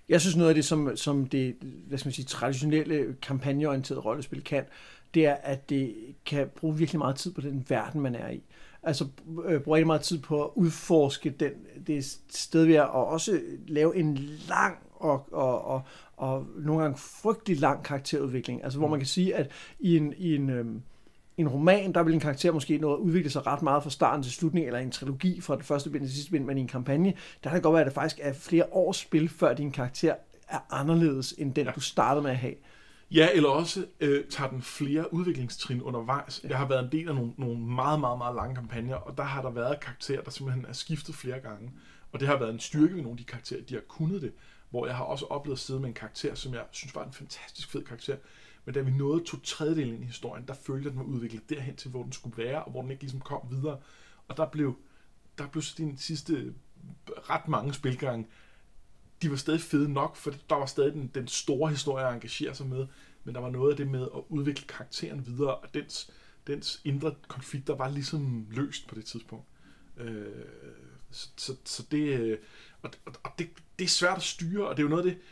Jeg 0.09 0.21
synes 0.21 0.37
noget 0.37 0.49
af 0.49 0.55
det, 0.55 0.65
som, 0.65 0.97
som 0.97 1.27
det 1.27 1.57
hvad 1.61 1.99
skal 1.99 2.09
man 2.09 2.15
sige, 2.15 2.25
traditionelle 2.25 3.17
kampagneorienterede 3.23 4.01
rollespil 4.01 4.45
kan, 4.45 4.65
det 5.15 5.27
er, 5.27 5.35
at 5.35 5.71
det 5.71 5.95
kan 6.27 6.49
bruge 6.57 6.77
virkelig 6.77 6.99
meget 6.99 7.17
tid 7.17 7.35
på 7.35 7.41
den 7.41 7.67
verden, 7.69 8.01
man 8.01 8.15
er 8.15 8.29
i 8.29 8.43
altså 8.87 9.07
øh, 9.45 9.61
bruger 9.61 9.77
rigtig 9.77 9.87
meget 9.87 10.03
tid 10.03 10.19
på 10.19 10.45
at 10.45 10.51
udforske 10.55 11.31
den, 11.31 11.53
det 11.87 12.19
sted, 12.29 12.65
vi 12.65 12.75
er, 12.75 12.83
og 12.83 13.07
også 13.07 13.41
lave 13.67 13.97
en 13.97 14.15
lang 14.49 14.77
og, 14.95 15.27
og, 15.33 15.65
og, 15.65 15.83
og 16.17 16.47
nogle 16.57 16.83
gange 16.83 16.99
frygtelig 16.99 17.61
lang 17.61 17.83
karakterudvikling. 17.83 18.65
Altså 18.65 18.79
hvor 18.79 18.89
man 18.89 18.99
kan 18.99 19.07
sige, 19.07 19.35
at 19.35 19.51
i 19.81 19.97
en, 19.97 20.15
i 20.17 20.35
en, 20.35 20.51
øh, 20.51 20.67
en 21.37 21.49
roman, 21.49 21.93
der 21.93 22.03
vil 22.03 22.15
en 22.15 22.21
karakter 22.21 22.53
måske 22.53 22.79
nå 22.79 22.95
at 22.95 22.99
udvikle 22.99 23.31
sig 23.31 23.47
ret 23.47 23.63
meget 23.63 23.83
fra 23.83 23.91
starten 23.91 24.23
til 24.23 24.33
slutningen, 24.33 24.69
eller 24.69 24.81
en 24.81 24.91
trilogi 24.91 25.41
fra 25.41 25.57
det 25.57 25.65
første 25.65 25.91
bind 25.91 26.03
til 26.03 26.15
sidste 26.15 26.31
bind, 26.31 26.45
men 26.45 26.59
i 26.59 26.61
en 26.61 26.69
kampagne, 26.69 27.15
der 27.45 27.51
kan 27.51 27.55
det 27.55 27.63
godt 27.63 27.73
være, 27.73 27.81
at 27.81 27.87
det 27.87 27.95
faktisk 27.95 28.21
er 28.23 28.33
flere 28.33 28.65
års 28.73 28.97
spil, 28.97 29.29
før 29.29 29.55
din 29.55 29.71
karakter 29.71 30.15
er 30.49 30.59
anderledes 30.71 31.35
end 31.39 31.55
den, 31.55 31.67
ja. 31.67 31.73
du 31.73 31.81
startede 31.81 32.23
med 32.23 32.31
at 32.31 32.37
have. 32.37 32.55
Ja, 33.11 33.29
eller 33.35 33.49
også 33.49 33.87
øh, 34.01 34.25
tager 34.29 34.51
den 34.51 34.63
flere 34.63 35.15
udviklingstrin 35.15 35.83
undervejs. 35.83 36.41
Ja. 36.45 36.49
Jeg 36.49 36.59
har 36.59 36.69
været 36.69 36.85
en 36.85 36.93
del 36.93 37.09
af 37.09 37.15
nogle, 37.15 37.33
nogle 37.37 37.61
meget, 37.61 38.01
meget, 38.01 38.19
meget 38.19 38.35
lange 38.37 38.55
kampagner, 38.55 38.95
og 38.95 39.17
der 39.17 39.23
har 39.23 39.43
der 39.43 39.51
været 39.51 39.81
karakterer, 39.81 40.23
der 40.23 40.31
simpelthen 40.31 40.65
er 40.65 40.73
skiftet 40.73 41.15
flere 41.15 41.41
gange. 41.41 41.73
Og 42.13 42.21
det 42.21 42.29
har 42.29 42.37
været 42.37 42.51
en 42.51 42.61
styrke 42.61 42.95
ved 42.95 43.03
nogle 43.03 43.11
af 43.11 43.17
de 43.17 43.25
karakterer, 43.25 43.63
de 43.63 43.75
har 43.75 43.81
kunnet 43.81 44.23
det. 44.23 44.33
Hvor 44.71 44.87
jeg 44.87 44.97
har 44.97 45.05
også 45.05 45.27
oplevet 45.27 45.57
at 45.57 45.61
sidde 45.61 45.81
med 45.81 45.89
en 45.89 45.95
karakter, 45.95 46.35
som 46.35 46.55
jeg 46.55 46.65
synes 46.71 46.95
var 46.95 47.05
en 47.05 47.13
fantastisk 47.13 47.71
fed 47.71 47.85
karakter. 47.85 48.17
Men 48.65 48.75
da 48.75 48.81
vi 48.81 48.91
nåede 48.91 49.25
to 49.25 49.41
tredjedel 49.41 49.93
ind 49.93 50.03
i 50.03 50.07
historien, 50.07 50.45
der 50.49 50.55
følte 50.55 50.85
jeg, 50.85 50.87
at 50.87 50.99
den 50.99 50.99
var 50.99 51.17
udviklet 51.17 51.51
derhen 51.51 51.77
til, 51.77 51.91
hvor 51.91 52.03
den 52.03 52.13
skulle 52.13 52.45
være, 52.45 52.65
og 52.65 52.71
hvor 52.71 52.83
den 52.83 52.91
ikke 52.91 53.03
ligesom 53.03 53.21
kom 53.21 53.41
videre. 53.51 53.79
Og 54.29 54.37
der 54.37 54.47
blev, 54.47 54.77
der 55.39 55.47
blev 55.47 55.63
så 55.63 55.75
de 55.79 55.95
sidste 55.97 56.55
ret 57.31 57.49
mange 57.49 57.75
spilgange, 57.75 58.27
de 59.23 59.31
var 59.31 59.37
stadig 59.37 59.61
fede 59.61 59.93
nok, 59.93 60.17
for 60.17 60.35
der 60.51 60.55
var 60.57 60.67
stadig 60.67 60.93
den, 60.93 61.11
den 61.15 61.29
store 61.29 61.71
historie 61.71 62.07
at 62.07 62.15
engagere 62.15 62.55
sig 62.55 62.67
med, 62.67 62.87
men 63.25 63.35
der 63.35 63.41
var 63.41 63.51
noget 63.51 63.71
af 63.71 63.77
det 63.77 63.89
med 63.89 64.03
at 64.03 64.23
udvikle 64.29 64.67
karakteren 64.67 65.27
videre, 65.27 65.55
og 65.55 65.75
dens, 65.75 66.11
dens 66.47 66.81
indre 66.85 67.15
konflikter 67.29 67.75
var 67.75 67.89
ligesom 67.89 68.47
løst 68.51 68.89
på 68.89 68.95
det 68.95 69.05
tidspunkt. 69.05 69.47
Øh, 69.97 70.27
så, 71.11 71.29
så, 71.37 71.57
så 71.65 71.87
det, 71.91 72.21
øh, 72.21 72.39
og, 72.83 72.91
og 73.23 73.31
det, 73.39 73.49
det 73.79 73.85
er 73.85 73.89
svært 73.89 74.17
at 74.17 74.23
styre, 74.23 74.69
og 74.69 74.77
det 74.77 74.83
er 74.83 74.85
jo 74.85 74.89
noget 74.89 75.07
af 75.07 75.11
det, 75.11 75.23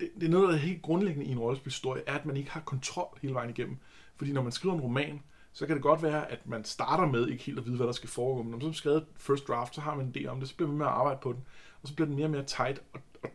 det, 0.00 0.10
det 0.20 0.26
er 0.26 0.30
noget 0.30 0.46
af 0.46 0.52
det 0.52 0.60
helt 0.60 0.82
grundlæggende 0.82 1.26
i 1.26 1.32
en 1.32 1.38
rollespilhistorie, 1.38 2.02
er, 2.06 2.14
at 2.14 2.26
man 2.26 2.36
ikke 2.36 2.50
har 2.50 2.60
kontrol 2.60 3.18
hele 3.22 3.34
vejen 3.34 3.50
igennem. 3.50 3.76
Fordi 4.16 4.32
når 4.32 4.42
man 4.42 4.52
skriver 4.52 4.74
en 4.74 4.80
roman, 4.80 5.22
så 5.52 5.66
kan 5.66 5.76
det 5.76 5.82
godt 5.82 6.02
være, 6.02 6.30
at 6.30 6.46
man 6.46 6.64
starter 6.64 7.06
med 7.06 7.28
ikke 7.28 7.44
helt 7.44 7.58
at 7.58 7.66
vide, 7.66 7.76
hvad 7.76 7.86
der 7.86 7.92
skal 7.92 8.08
foregå, 8.08 8.42
men 8.42 8.50
når 8.50 8.56
man 8.58 8.60
så 8.60 8.68
har 8.68 8.74
skrevet 8.74 9.06
first 9.16 9.48
draft, 9.48 9.74
så 9.74 9.80
har 9.80 9.94
man 9.94 10.06
en 10.06 10.14
idé 10.16 10.26
om 10.26 10.40
det, 10.40 10.48
så 10.48 10.56
bliver 10.56 10.68
man 10.68 10.78
med 10.78 10.86
at 10.86 10.92
arbejde 10.92 11.18
på 11.22 11.32
den 11.32 11.44
og 11.82 11.88
så 11.88 11.94
bliver 11.94 12.06
den 12.06 12.16
mere 12.16 12.26
og 12.26 12.30
mere 12.30 12.44
tight, 12.44 12.82
og, 12.92 13.00
og, 13.22 13.30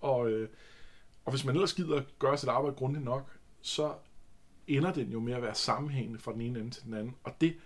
og, 0.00 0.30
øh, 0.30 0.48
og 1.24 1.32
hvis 1.32 1.44
man 1.44 1.54
ellers 1.54 1.74
gider 1.74 2.02
gøre 2.18 2.38
sit 2.38 2.48
arbejde 2.48 2.76
grundigt 2.76 3.04
nok, 3.04 3.36
så 3.60 3.94
ender 4.66 4.92
den 4.92 5.10
jo 5.12 5.20
med 5.20 5.32
at 5.32 5.42
være 5.42 5.54
sammenhængende 5.54 6.18
fra 6.18 6.32
den 6.32 6.40
ene 6.40 6.58
ende 6.58 6.70
til 6.70 6.84
den 6.84 6.94
anden, 6.94 7.14
og 7.24 7.40
det, 7.40 7.56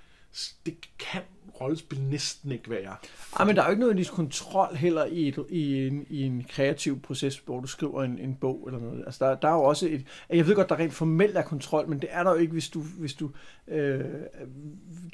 det 0.67 0.75
kan 0.99 1.23
rollespil 1.61 2.01
næsten 2.01 2.53
ikke 2.53 2.71
være. 2.71 2.97
Ej, 3.39 3.45
men 3.45 3.57
der 3.57 3.63
er 3.63 3.67
jo 3.67 3.71
ikke 3.71 3.81
noget 3.81 4.11
kontrol 4.11 4.77
heller 4.77 5.05
i, 5.05 5.29
et, 5.29 5.47
i, 5.49 5.87
en, 5.87 6.07
i 6.09 6.23
en 6.23 6.45
kreativ 6.49 7.01
proces, 7.03 7.39
hvor 7.39 7.61
du 7.61 7.67
skriver 7.67 8.03
en, 8.03 8.19
en 8.19 8.35
bog 8.35 8.65
eller 8.67 8.81
noget. 8.81 9.03
Altså, 9.07 9.25
der, 9.25 9.35
der 9.35 9.49
er 9.49 9.53
jo 9.53 9.63
også 9.63 9.89
et... 9.89 10.05
Jeg 10.31 10.47
ved 10.47 10.55
godt, 10.55 10.69
der 10.69 10.77
rent 10.77 10.93
formelt 10.93 11.37
er 11.37 11.43
kontrol, 11.43 11.89
men 11.89 12.01
det 12.01 12.09
er 12.13 12.23
der 12.23 12.31
jo 12.31 12.37
ikke, 12.37 12.53
hvis 12.53 12.69
du... 12.69 12.81
Hvis 12.81 13.15
du 13.15 13.31
øh, 13.69 14.01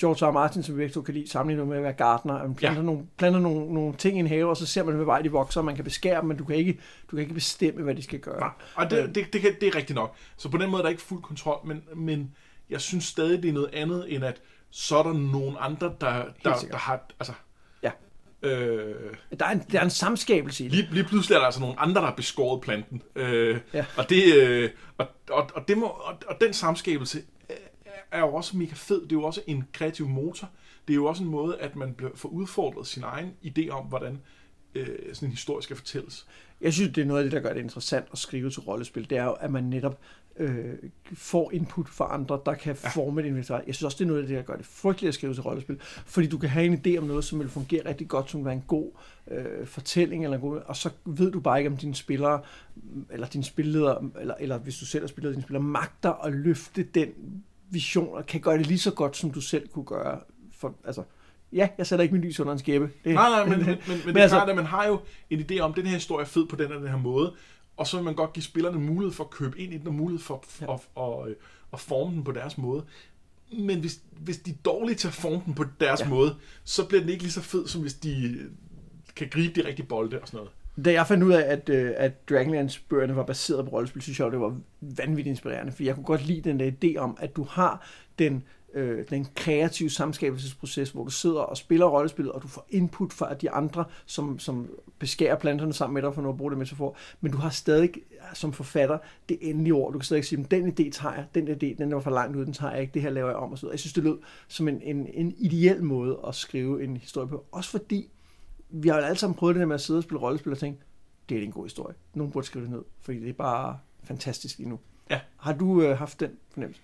George 0.00 0.26
R. 0.26 0.32
Martin, 0.32 0.62
som 0.62 0.78
vi 0.78 0.82
ikke 0.82 1.02
kan 1.02 1.14
lide, 1.14 1.30
sammenligner 1.30 1.64
med 1.64 1.76
at 1.76 1.82
være 1.82 1.92
gartner. 1.92 2.38
Man 2.38 2.54
planter, 2.54 2.80
ja. 2.80 2.86
nogle, 2.86 3.02
planter 3.16 3.40
nogle, 3.40 3.74
nogle 3.74 3.94
ting 3.94 4.16
i 4.16 4.20
en 4.20 4.26
have, 4.26 4.48
og 4.48 4.56
så 4.56 4.66
ser 4.66 4.82
man, 4.82 4.94
hvad 4.94 5.04
vej 5.04 5.22
de 5.22 5.30
vokser, 5.30 5.60
og 5.60 5.64
man 5.64 5.74
kan 5.74 5.84
beskære 5.84 6.20
dem, 6.20 6.28
men 6.28 6.36
du 6.36 6.44
kan 6.44 6.56
ikke, 6.56 6.78
du 7.10 7.16
kan 7.16 7.18
ikke 7.18 7.34
bestemme, 7.34 7.82
hvad 7.82 7.94
de 7.94 8.02
skal 8.02 8.18
gøre. 8.18 8.40
Nej, 8.40 8.50
og 8.74 8.90
det, 8.90 9.02
øh. 9.02 9.14
det, 9.14 9.32
det, 9.32 9.42
det 9.60 9.68
er 9.68 9.76
rigtigt 9.76 9.94
nok. 9.94 10.14
Så 10.36 10.48
på 10.48 10.56
den 10.56 10.70
måde 10.70 10.80
er 10.80 10.82
der 10.82 10.90
ikke 10.90 11.02
fuld 11.02 11.22
kontrol, 11.22 11.66
men, 11.66 11.82
men 11.96 12.34
jeg 12.70 12.80
synes 12.80 13.04
stadig, 13.04 13.42
det 13.42 13.48
er 13.48 13.52
noget 13.52 13.70
andet, 13.72 14.14
end 14.14 14.24
at 14.24 14.42
så 14.70 14.96
er 14.96 15.02
der 15.02 15.12
nogle 15.12 15.58
andre, 15.58 15.94
der, 16.00 16.24
der, 16.44 16.54
der 16.70 16.76
har... 16.76 17.06
Altså, 17.20 17.32
ja. 17.82 17.90
Øh, 18.42 19.14
der, 19.40 19.46
er 19.46 19.50
en, 19.50 19.62
der 19.72 19.80
er 19.80 19.84
en 19.84 19.90
samskabelse 19.90 20.64
i 20.64 20.68
det. 20.68 20.76
Lige, 20.76 20.94
lige 20.94 21.04
pludselig 21.04 21.34
er 21.34 21.38
der 21.38 21.46
altså 21.46 21.60
nogle 21.60 21.80
andre, 21.80 22.00
der 22.00 22.06
har 22.06 22.14
beskåret 22.14 22.60
planten. 22.60 23.02
Øh, 23.16 23.60
ja. 23.74 23.84
Og, 23.96 24.08
det, 24.08 24.34
øh, 24.34 24.70
og, 24.98 25.06
og, 25.30 25.50
og, 25.54 25.68
det 25.68 25.78
må, 25.78 25.86
og, 25.86 26.18
og 26.28 26.36
den 26.40 26.52
samskabelse 26.52 27.22
er 28.10 28.20
jo 28.20 28.34
også 28.34 28.56
mega 28.56 28.72
fed. 28.74 29.02
Det 29.02 29.12
er 29.12 29.16
jo 29.16 29.22
også 29.22 29.42
en 29.46 29.64
kreativ 29.72 30.08
motor. 30.08 30.50
Det 30.88 30.94
er 30.94 30.96
jo 30.96 31.06
også 31.06 31.22
en 31.22 31.28
måde, 31.28 31.58
at 31.58 31.76
man 31.76 31.96
får 32.14 32.28
udfordret 32.28 32.86
sin 32.86 33.02
egen 33.02 33.34
idé 33.44 33.68
om, 33.68 33.84
hvordan 33.84 34.20
øh, 34.74 35.14
sådan 35.14 35.28
en 35.28 35.32
historie 35.32 35.62
skal 35.62 35.76
fortælles. 35.76 36.26
Jeg 36.60 36.72
synes, 36.72 36.92
det 36.94 37.02
er 37.02 37.06
noget 37.06 37.20
af 37.20 37.24
det, 37.24 37.32
der 37.32 37.40
gør 37.40 37.52
det 37.52 37.60
interessant 37.60 38.06
at 38.12 38.18
skrive 38.18 38.50
til 38.50 38.60
rollespil. 38.60 39.10
Det 39.10 39.18
er 39.18 39.24
jo, 39.24 39.32
at 39.32 39.50
man 39.50 39.64
netop 39.64 40.00
øh, 40.40 40.74
får 41.12 41.52
input 41.52 41.88
fra 41.88 42.14
andre, 42.14 42.40
der 42.46 42.54
kan 42.54 42.76
ja. 42.82 42.88
forme 42.88 43.20
et 43.20 43.26
inventarie. 43.26 43.64
Jeg 43.66 43.74
synes 43.74 43.84
også, 43.84 43.98
det 43.98 44.04
er 44.04 44.08
noget 44.08 44.22
af 44.22 44.28
det, 44.28 44.36
der 44.36 44.42
gør 44.42 44.56
det 44.56 44.66
frygteligt 44.66 45.08
at 45.08 45.14
skrive 45.14 45.34
til 45.34 45.42
rollespil, 45.42 45.78
fordi 46.06 46.26
du 46.26 46.38
kan 46.38 46.48
have 46.48 46.66
en 46.66 46.82
idé 46.86 46.98
om 46.98 47.04
noget, 47.04 47.24
som 47.24 47.38
vil 47.38 47.48
fungere 47.48 47.88
rigtig 47.88 48.08
godt, 48.08 48.30
som 48.30 48.40
vil 48.40 48.44
være 48.44 48.54
en 48.54 48.64
god 48.66 48.90
øh, 49.30 49.66
fortælling, 49.66 50.24
eller 50.24 50.36
en 50.36 50.40
god, 50.40 50.60
og 50.66 50.76
så 50.76 50.90
ved 51.04 51.32
du 51.32 51.40
bare 51.40 51.58
ikke, 51.58 51.70
om 51.70 51.76
dine 51.76 51.94
spillere, 51.94 52.40
eller 53.10 53.26
dine 53.26 53.44
spilleder, 53.44 54.10
eller, 54.20 54.34
eller 54.40 54.58
hvis 54.58 54.78
du 54.78 54.86
selv 54.86 55.04
er 55.04 55.08
spiller, 55.08 55.30
dine 55.30 55.42
spillere 55.42 55.62
magter 55.62 56.12
at 56.12 56.32
løfte 56.32 56.82
den 56.82 57.08
vision, 57.70 58.14
og 58.14 58.26
kan 58.26 58.40
gøre 58.40 58.58
det 58.58 58.66
lige 58.66 58.78
så 58.78 58.90
godt, 58.90 59.16
som 59.16 59.30
du 59.30 59.40
selv 59.40 59.68
kunne 59.68 59.84
gøre. 59.84 60.20
For, 60.52 60.74
altså, 60.84 61.02
ja, 61.52 61.68
jeg 61.78 61.86
sætter 61.86 62.02
ikke 62.02 62.12
min 62.12 62.22
lys 62.22 62.40
under 62.40 62.52
en 62.52 62.58
skæbe. 62.58 62.90
Det, 63.04 63.14
nej, 63.14 63.30
nej, 63.30 63.44
men, 63.44 63.58
men, 63.58 63.66
men, 63.66 63.78
men, 63.88 64.00
men 64.04 64.14
det 64.14 64.16
er 64.16 64.22
altså, 64.22 64.36
klart, 64.36 64.48
at 64.50 64.56
man 64.56 64.66
har 64.66 64.86
jo 64.86 65.00
en 65.30 65.40
idé 65.40 65.58
om, 65.58 65.70
at 65.70 65.76
den 65.76 65.86
her 65.86 65.94
historie 65.94 66.22
er 66.22 66.28
fed 66.28 66.46
på 66.46 66.56
den 66.56 66.72
og 66.72 66.80
den 66.80 66.88
her 66.88 66.98
måde, 66.98 67.34
og 67.80 67.86
så 67.86 67.96
vil 67.96 68.04
man 68.04 68.14
godt 68.14 68.32
give 68.32 68.42
spillerne 68.42 68.78
mulighed 68.78 69.12
for 69.12 69.24
at 69.24 69.30
købe 69.30 69.58
ind 69.58 69.74
i 69.74 69.78
den, 69.78 69.86
og 69.86 69.94
mulighed 69.94 70.20
for 70.20 70.44
ja. 70.60 70.74
at, 70.74 70.80
at, 70.96 71.28
at, 71.28 71.34
at 71.72 71.80
forme 71.80 72.14
den 72.14 72.24
på 72.24 72.32
deres 72.32 72.58
måde. 72.58 72.84
Men 73.52 73.80
hvis, 73.80 74.00
hvis 74.18 74.38
de 74.38 74.50
er 74.50 74.54
dårlige 74.64 74.96
til 74.96 75.08
at 75.08 75.14
forme 75.14 75.42
den 75.46 75.54
på 75.54 75.64
deres 75.80 76.00
ja. 76.00 76.08
måde, 76.08 76.36
så 76.64 76.86
bliver 76.86 77.00
den 77.00 77.10
ikke 77.10 77.22
lige 77.22 77.32
så 77.32 77.40
fed, 77.40 77.66
som 77.66 77.80
hvis 77.80 77.94
de 77.94 78.36
kan 79.16 79.28
gribe 79.30 79.60
de 79.60 79.68
rigtige 79.68 79.86
bolde 79.86 80.20
og 80.20 80.28
sådan 80.28 80.38
noget. 80.38 80.50
Da 80.84 80.92
jeg 80.92 81.06
fandt 81.06 81.24
ud 81.24 81.32
af, 81.32 81.52
at, 81.52 81.68
øh, 81.68 81.92
at 81.96 82.28
Dragonlance-bøgerne 82.28 83.16
var 83.16 83.24
baseret 83.24 83.64
på 83.64 83.70
rollespil, 83.70 84.02
synes 84.02 84.20
jeg, 84.20 84.32
det 84.32 84.40
var 84.40 84.56
vanvittigt 84.80 85.32
inspirerende, 85.32 85.72
for 85.72 85.82
jeg 85.82 85.94
kunne 85.94 86.04
godt 86.04 86.26
lide 86.26 86.40
den 86.40 86.60
der 86.60 86.70
idé 86.70 86.96
om, 86.98 87.16
at 87.20 87.36
du 87.36 87.44
har 87.44 87.86
den 88.18 88.42
øh, 88.74 89.04
den 89.10 89.26
kreative 89.34 89.90
samskabelsesproces, 89.90 90.90
hvor 90.90 91.04
du 91.04 91.10
sidder 91.10 91.40
og 91.40 91.56
spiller 91.56 91.86
rollespil, 91.86 92.32
og 92.32 92.42
du 92.42 92.48
får 92.48 92.66
input 92.70 93.12
fra 93.12 93.34
de 93.34 93.50
andre, 93.50 93.84
som, 94.06 94.38
som 94.38 94.70
beskærer 94.98 95.36
planterne 95.36 95.72
sammen 95.72 95.94
med 95.94 96.02
dig, 96.02 96.14
for 96.14 96.22
nu 96.22 96.28
at 96.28 96.36
bruge 96.36 96.50
det 96.50 96.58
metafor, 96.58 96.96
men 97.20 97.32
du 97.32 97.38
har 97.38 97.50
stadig 97.50 97.90
som 98.34 98.52
forfatter 98.52 98.98
det 99.28 99.38
endelige 99.40 99.74
ord. 99.74 99.92
Du 99.92 99.98
kan 99.98 100.04
stadig 100.04 100.24
sige, 100.24 100.46
den 100.50 100.68
idé 100.68 100.90
tager 100.90 101.14
jeg, 101.14 101.26
den 101.34 101.48
idé, 101.48 101.78
den 101.78 101.94
var 101.94 102.00
for 102.00 102.10
langt 102.10 102.36
ud, 102.36 102.44
den 102.44 102.52
tager 102.52 102.72
jeg 102.72 102.80
ikke, 102.80 102.94
det 102.94 103.02
her 103.02 103.10
laver 103.10 103.28
jeg 103.28 103.36
om, 103.36 103.52
og 103.52 103.58
så 103.58 103.70
Jeg 103.70 103.78
synes, 103.78 103.92
det 103.92 104.04
lød 104.04 104.18
som 104.48 104.68
en, 104.68 104.82
en, 104.82 105.06
en 105.14 105.34
ideel 105.38 105.84
måde 105.84 106.18
at 106.28 106.34
skrive 106.34 106.84
en 106.84 106.96
historie 106.96 107.28
på. 107.28 107.44
Også 107.52 107.70
fordi, 107.70 108.10
vi 108.70 108.88
har 108.88 108.96
jo 108.96 109.02
alle 109.02 109.18
sammen 109.18 109.36
prøvet 109.36 109.54
det 109.54 109.60
der 109.60 109.66
med 109.66 109.74
at 109.74 109.80
sidde 109.80 109.98
og 109.98 110.02
spille 110.02 110.20
rollespil 110.20 110.52
og 110.52 110.58
tænke, 110.58 110.80
det 111.28 111.38
er 111.38 111.42
en 111.42 111.52
god 111.52 111.64
historie. 111.64 111.94
Nogen 112.14 112.32
burde 112.32 112.46
skrive 112.46 112.64
det 112.64 112.72
ned, 112.72 112.82
fordi 113.00 113.20
det 113.20 113.28
er 113.28 113.32
bare 113.32 113.78
fantastisk 114.04 114.58
lige 114.58 114.68
nu. 114.68 114.78
Ja. 115.10 115.20
Har 115.36 115.52
du 115.52 115.82
øh, 115.82 115.98
haft 115.98 116.20
den 116.20 116.30
fornemmelse? 116.50 116.82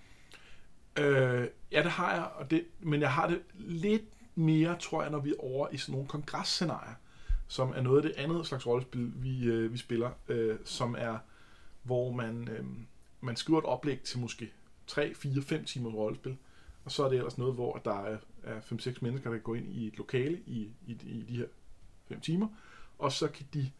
Øh, 0.97 1.47
ja, 1.71 1.83
det 1.83 1.91
har 1.91 2.13
jeg, 2.13 2.23
og 2.23 2.51
det, 2.51 2.65
men 2.79 3.01
jeg 3.01 3.13
har 3.13 3.27
det 3.27 3.41
lidt 3.57 4.03
mere, 4.35 4.77
tror 4.79 5.01
jeg, 5.01 5.11
når 5.11 5.19
vi 5.19 5.29
er 5.29 5.39
over 5.39 5.69
i 5.71 5.77
sådan 5.77 5.93
nogle 5.93 6.07
kongresscenarier, 6.07 6.93
som 7.47 7.73
er 7.75 7.81
noget 7.81 7.97
af 7.97 8.03
det 8.03 8.23
andet 8.23 8.47
slags 8.47 8.67
rollespil, 8.67 9.11
vi, 9.15 9.45
øh, 9.45 9.73
vi 9.73 9.77
spiller, 9.77 10.11
øh, 10.27 10.57
som 10.65 10.95
er, 10.99 11.17
hvor 11.83 12.11
man, 12.11 12.47
øh, 12.47 12.65
man 13.21 13.35
skriver 13.35 13.59
et 13.59 13.65
oplæg 13.65 14.01
til 14.01 14.19
måske 14.19 14.51
3, 14.87 15.13
4, 15.15 15.41
5 15.41 15.65
timer 15.65 15.89
rollespil, 15.89 16.37
og 16.85 16.91
så 16.91 17.05
er 17.05 17.09
det 17.09 17.17
ellers 17.17 17.37
noget, 17.37 17.53
hvor 17.53 17.81
der 17.85 18.03
er, 18.05 18.17
er 18.43 18.59
5-6 18.59 18.97
mennesker, 19.01 19.31
der 19.31 19.37
går 19.37 19.55
ind 19.55 19.73
i 19.73 19.87
et 19.87 19.97
lokale 19.97 20.39
i, 20.45 20.71
i, 20.87 20.91
i 20.91 21.25
de 21.27 21.37
her 21.37 21.47
5 22.07 22.19
timer, 22.19 22.47
og 22.99 23.11
så 23.11 23.27
kan 23.27 23.45
de, 23.53 23.71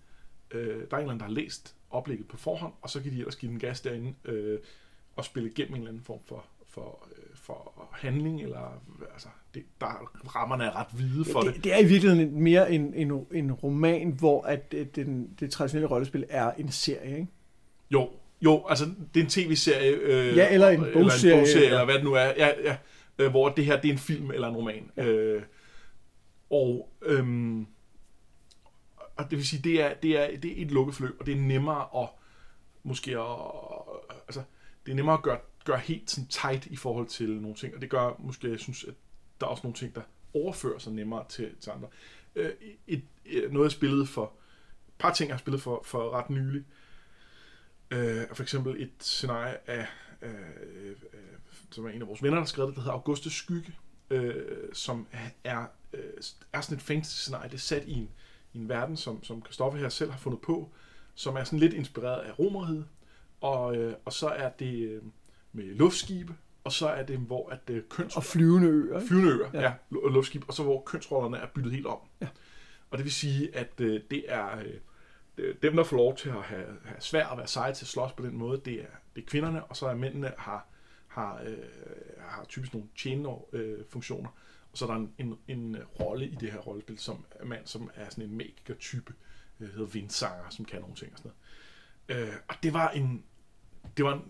øh, 0.52 0.68
der 0.68 0.74
er 0.74 0.80
en 0.80 0.84
eller 0.84 0.98
anden, 0.98 1.20
der 1.20 1.26
har 1.26 1.34
læst 1.34 1.76
oplægget 1.90 2.28
på 2.28 2.38
forhånd, 2.38 2.74
og 2.82 2.90
så 2.90 3.02
kan 3.02 3.12
de 3.12 3.18
ellers 3.18 3.36
give 3.36 3.52
den 3.52 3.60
gas 3.60 3.82
derinde 3.82 4.16
øh, 4.26 4.60
og 5.16 5.26
spille 5.26 5.50
igennem 5.50 5.76
en 5.76 5.82
eller 5.82 5.90
anden 5.90 6.04
form 6.04 6.20
for, 6.26 6.46
for, 6.77 7.07
øh, 7.12 7.24
for 7.36 7.89
handling, 7.91 8.41
eller 8.41 8.81
altså, 9.13 9.27
det, 9.53 9.63
der 9.81 10.12
rammerne 10.36 10.63
er 10.63 10.79
ret 10.79 10.88
hvide 10.93 11.25
for 11.25 11.41
det, 11.41 11.55
det. 11.55 11.63
det 11.63 11.74
er 11.74 11.77
i 11.79 11.86
virkeligheden 11.86 12.43
mere 12.43 12.72
en, 12.72 12.93
en, 12.93 13.25
en 13.31 13.51
roman, 13.51 14.12
hvor 14.12 14.41
at 14.41 14.72
det, 14.72 14.96
den, 14.96 15.29
det 15.39 15.51
traditionelle 15.51 15.88
rollespil 15.88 16.25
er 16.29 16.51
en 16.51 16.72
serie, 16.72 17.12
ikke? 17.12 17.27
Jo, 17.91 18.10
jo, 18.41 18.65
altså 18.69 18.86
det 19.13 19.19
er 19.19 19.24
en 19.24 19.29
tv-serie. 19.29 19.91
Øh, 19.91 20.38
Ja, 20.38 20.53
eller 20.53 20.69
en 20.69 20.79
Eller, 20.79 20.93
bogserie, 20.93 21.34
en 21.34 21.39
bogserie 21.39 21.63
ja. 21.63 21.69
eller 21.69 21.86
hvad 21.86 21.96
det 21.96 22.03
nu 22.03 22.13
er. 22.13 22.25
Ja, 22.38 22.51
ja, 22.63 22.77
øh, 23.19 23.29
hvor 23.29 23.50
det 23.50 23.65
her 23.65 23.81
det 23.81 23.88
er 23.88 23.93
en 23.93 24.00
film 24.00 24.31
eller 24.31 24.48
en 24.48 24.55
roman. 24.55 24.91
Ja. 24.98 25.05
Øh, 25.05 25.41
og, 26.50 26.89
øhm, 27.01 27.67
og 29.15 29.29
det 29.29 29.38
vil 29.38 29.48
sige, 29.48 29.62
det 29.63 29.81
er, 29.84 29.93
det 29.93 30.19
er, 30.19 30.39
det 30.39 30.60
er 30.60 30.65
et 30.65 30.72
lukket 30.72 30.96
forløb, 30.96 31.15
og 31.19 31.25
det 31.25 31.34
er 31.34 31.41
nemmere 31.41 32.03
at 32.03 32.10
måske 32.84 33.12
at, 33.12 33.25
altså, 34.27 34.41
det 34.86 34.91
er 34.91 34.96
nemmere 34.96 35.17
at 35.17 35.22
gøre, 35.22 35.38
gør 35.68 35.78
helt 35.78 36.12
sådan 36.12 36.28
tight 36.28 36.66
i 36.66 36.76
forhold 36.76 37.08
til 37.08 37.30
nogle 37.30 37.56
ting, 37.56 37.76
og 37.76 37.82
det 37.82 37.90
gør 37.90 38.16
måske, 38.20 38.50
jeg 38.50 38.60
synes, 38.60 38.84
at 38.84 38.94
der 39.40 39.46
er 39.46 39.50
også 39.50 39.64
nogle 39.64 39.78
ting, 39.78 39.96
der 39.96 40.02
overfører 40.34 40.80
sig 40.80 40.94
nemmere 40.94 41.26
til, 41.30 41.56
til 41.60 41.70
andre. 41.70 41.88
Øh, 42.36 42.52
et, 42.88 43.02
et, 43.26 43.44
øh, 43.44 43.52
noget 43.52 43.66
jeg 43.66 43.72
spillede 43.72 44.06
for, 44.06 44.24
et 44.88 44.94
par 45.00 45.14
ting 45.14 45.28
jeg 45.28 45.36
har 45.36 45.40
spillet 45.40 45.62
for, 45.62 45.82
for 45.86 46.10
ret 46.10 46.30
nylig, 46.30 46.64
øh, 47.92 48.22
for 48.34 48.44
eksempel 48.44 48.82
et 48.82 48.92
scenarie 49.00 49.70
af, 49.70 49.88
øh, 50.22 50.32
øh, 50.90 50.96
som 51.72 51.86
er 51.86 51.90
en 51.90 52.02
af 52.02 52.08
vores 52.08 52.24
venner, 52.24 52.38
der 52.38 52.46
skrev 52.46 52.68
det, 52.68 52.76
der 52.76 52.82
hedder 52.82 52.94
Augustus 52.94 53.34
Skygge, 53.34 53.76
øh, 54.10 54.74
som 54.74 55.08
er, 55.44 55.66
øh, 55.94 56.04
er 56.54 56.62
sådan 56.62 56.78
et 56.78 56.84
fantasy-scenarie, 56.84 57.50
det 57.50 57.56
er 57.56 57.60
sat 57.60 57.84
i 57.86 57.94
en, 57.94 58.10
i 58.54 58.58
en 58.58 58.70
verden, 58.70 58.98
som, 58.98 59.24
som 59.24 59.42
Christoffer 59.46 59.80
her 59.80 59.90
selv 59.90 60.12
har 60.12 60.18
fundet 60.20 60.42
på, 60.42 60.72
som 61.16 61.36
er 61.36 61.44
sådan 61.44 61.60
lidt 61.60 61.74
inspireret 61.74 62.22
af 62.22 62.40
romerhed, 62.40 62.84
og, 63.42 63.76
øh, 63.78 63.96
og 64.06 64.14
så 64.14 64.28
er 64.28 64.50
det 64.50 64.74
øh, 64.74 65.02
med 65.58 65.76
luftskibe, 65.76 66.36
og 66.64 66.72
så 66.72 66.88
er 66.88 67.04
det, 67.04 67.18
hvor 67.18 67.50
at 67.50 67.60
øh, 67.70 67.84
køns... 67.90 68.16
Og 68.18 68.24
flyvende 68.24 68.68
øer, 68.68 68.96
ikke? 68.96 69.08
Flyvende 69.08 69.32
øer, 69.32 69.50
Ja. 69.54 69.60
ja, 69.62 69.66
ja 69.66 69.74
lu- 69.92 70.10
luftskib, 70.10 70.44
og 70.48 70.54
så 70.54 70.64
hvor 70.64 70.82
kønsrollerne 70.86 71.38
er 71.38 71.48
byttet 71.56 71.74
helt 71.74 71.86
om. 71.86 72.00
Ja. 72.22 72.28
Og 72.90 72.98
det 72.98 73.04
vil 73.04 73.14
sige, 73.14 73.56
at 73.56 73.72
øh, 73.80 74.02
det 74.12 74.26
er 74.28 74.60
øh, 75.38 75.56
dem, 75.62 75.76
der 75.76 75.84
får 75.84 75.98
lov 75.98 76.18
til 76.18 76.30
at 76.30 76.42
have, 76.42 76.66
have 76.86 77.02
svært 77.02 77.28
at 77.32 77.38
være 77.38 77.48
seje 77.48 77.74
til 77.74 77.86
at 77.86 77.90
slås 77.90 78.12
på 78.12 78.24
den 78.26 78.38
måde, 78.38 78.62
det 78.66 78.74
er, 78.82 78.86
det 79.16 79.22
er 79.22 79.26
kvinderne, 79.28 79.64
og 79.64 79.78
så 79.78 79.88
er 79.88 79.96
mændene 79.96 80.32
har, 80.38 80.68
har, 81.08 81.42
øh, 81.46 81.58
har 82.20 82.46
typisk 82.46 82.74
nogle 82.74 82.88
tjenende 82.98 83.30
øh, 83.54 83.80
funktioner, 83.90 84.30
og 84.72 84.78
så 84.78 84.86
er 84.86 84.90
der 84.90 84.96
en, 84.96 85.14
en, 85.18 85.38
en 85.48 85.78
rolle 86.00 86.28
i 86.28 86.36
det 86.36 86.52
her 86.52 86.60
rollespil, 86.60 87.00
som 87.00 87.26
er 87.32 87.46
mand, 87.46 87.66
som 87.68 87.90
er 87.96 88.10
sådan 88.10 88.24
en 88.24 88.38
magiker-type, 88.38 89.14
øh, 89.60 89.70
hedder 89.70 89.86
vindsanger, 89.86 90.50
som 90.50 90.66
kan 90.66 90.82
nogle 90.82 90.96
ting 90.96 91.12
og 91.12 91.18
sådan 91.18 91.32
noget. 92.10 92.28
Øh, 92.28 92.34
og 92.48 92.56
det 92.64 92.74
var 92.74 92.90
en, 92.90 93.24
det 93.98 94.06
var 94.06 94.13
en, 94.13 94.22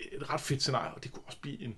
et 0.00 0.32
ret 0.32 0.40
fedt 0.40 0.62
scenarie, 0.62 0.94
og 0.94 1.04
det 1.04 1.12
kunne 1.12 1.22
også 1.26 1.38
blive 1.42 1.62
en, 1.62 1.74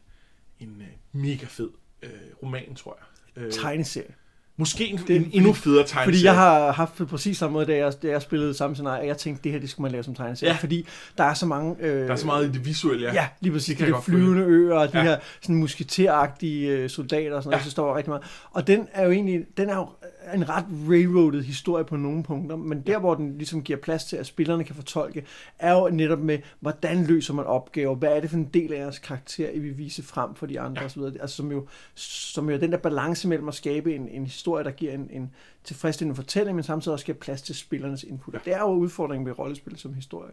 en 0.61 0.77
øh, 0.81 1.21
mega 1.23 1.47
fed 1.49 1.69
øh, 2.03 2.11
roman, 2.43 2.75
tror 2.75 2.99
jeg. 3.37 3.45
Øh, 3.45 3.53
Tegneserie. 3.53 4.15
måske 4.57 4.87
en, 4.87 4.97
Det- 4.99 5.17
en 5.17 5.31
endnu 5.33 5.53
federe 5.53 5.87
tegneserie. 5.87 6.05
Fordi 6.05 6.25
jeg 6.25 6.35
har 6.35 6.73
haft 6.73 6.99
det 6.99 7.09
præcis 7.09 7.39
samme 7.39 7.53
måde, 7.53 7.67
da 7.67 7.77
jeg, 7.77 7.93
da 8.03 8.09
jeg 8.09 8.23
spillede 8.23 8.55
samme 8.55 8.77
scenarie, 8.77 9.01
og 9.01 9.07
jeg 9.07 9.19
tænkte, 9.19 9.45
det 9.45 9.53
her, 9.53 9.59
det 9.59 9.71
skulle 9.71 9.83
man 9.83 9.93
lave 9.93 10.05
som 10.05 10.15
tegneserie. 10.15 10.53
Ja. 10.53 10.59
Fordi 10.59 10.87
der 11.19 11.25
er 11.25 11.35
så 11.35 11.47
mange... 11.47 11.77
Øh, 11.81 12.07
Der 12.07 12.13
er 12.13 12.17
så 12.17 12.27
meget 12.27 12.49
i 12.49 12.53
det 12.53 12.65
visuelle, 12.67 13.07
ja. 13.07 13.15
Ja, 13.15 13.29
lige 13.41 13.53
præcis. 13.53 13.79
Det 13.79 13.87
De 13.89 13.95
flyvende 14.03 14.43
øer 14.45 14.75
og 14.75 14.93
de 14.93 14.99
Ja. 14.99 15.05
her 15.05 15.19
sådan 15.41 15.57
musketeragtige 15.57 16.69
øh, 16.71 16.91
soldater 16.91 17.37
og 17.37 17.43
sådan 17.43 17.51
noget, 17.51 17.61
Ja. 17.61 17.65
så 17.65 17.71
står 17.71 17.97
rigtig 17.97 18.11
meget. 18.11 18.25
Og 18.51 18.67
den 18.67 18.89
er 18.93 19.05
jo 19.05 19.11
egentlig, 19.11 19.45
den 19.57 19.69
er 19.71 19.77
jo 19.77 19.89
en 20.35 20.49
ret 20.49 20.65
railroadet 20.89 21.45
historie 21.45 21.85
på 21.85 21.97
nogle 21.97 22.23
punkter, 22.23 22.57
men 22.57 22.81
der, 22.81 22.99
hvor 22.99 23.15
den 23.15 23.39
ligesom 23.39 23.63
giver 23.63 23.79
plads 23.79 24.05
til, 24.05 24.17
at 24.17 24.27
spillerne 24.27 24.65
kan 24.65 24.75
fortolke, 24.75 25.25
er 25.59 25.73
jo 25.73 25.89
netop 25.89 26.19
med, 26.19 26.39
hvordan 26.61 27.05
løser 27.07 27.35
man 27.35 27.45
opgaver, 27.45 27.95
hvad 27.95 28.17
er 28.17 28.21
det 28.21 28.31
for 28.31 28.37
en 28.37 28.45
del 28.45 28.73
af 28.73 28.79
jeres 28.79 28.99
karakter, 28.99 29.51
I 29.51 29.59
vil 29.59 29.79
vise 29.79 30.03
frem 30.03 30.35
for 30.35 30.47
de 30.47 30.61
andre 30.61 30.81
Ja. 30.81 30.87
osv. 30.87 31.03
Altså, 31.03 31.37
som 31.37 31.53
jo, 31.53 31.67
som 31.95 32.51
jo 32.51 32.59
den 32.59 32.73
der 32.73 32.79
balance 32.79 33.29
mellem 33.29 33.49
at 33.49 33.55
skabe 33.55 33.95
en, 33.95 34.09
en 34.09 34.25
historie, 34.25 34.65
der 34.65 34.71
giver 34.71 34.93
en, 34.93 35.09
en 35.11 35.35
tilfredsstillende 35.65 36.17
fortælling, 36.17 36.55
men 36.55 36.65
samtidig 36.65 36.93
også 36.93 37.05
giver 37.07 37.19
plads 37.19 37.43
til 37.43 37.55
spillernes 37.55 38.05
input. 38.05 38.35
Ja. 38.35 38.39
Det 38.45 38.53
er 38.55 38.61
jo 38.61 38.67
udfordringen 38.73 39.27
ved 39.27 39.39
rollespil 39.39 39.77
som 39.79 39.95
historie, 39.95 40.33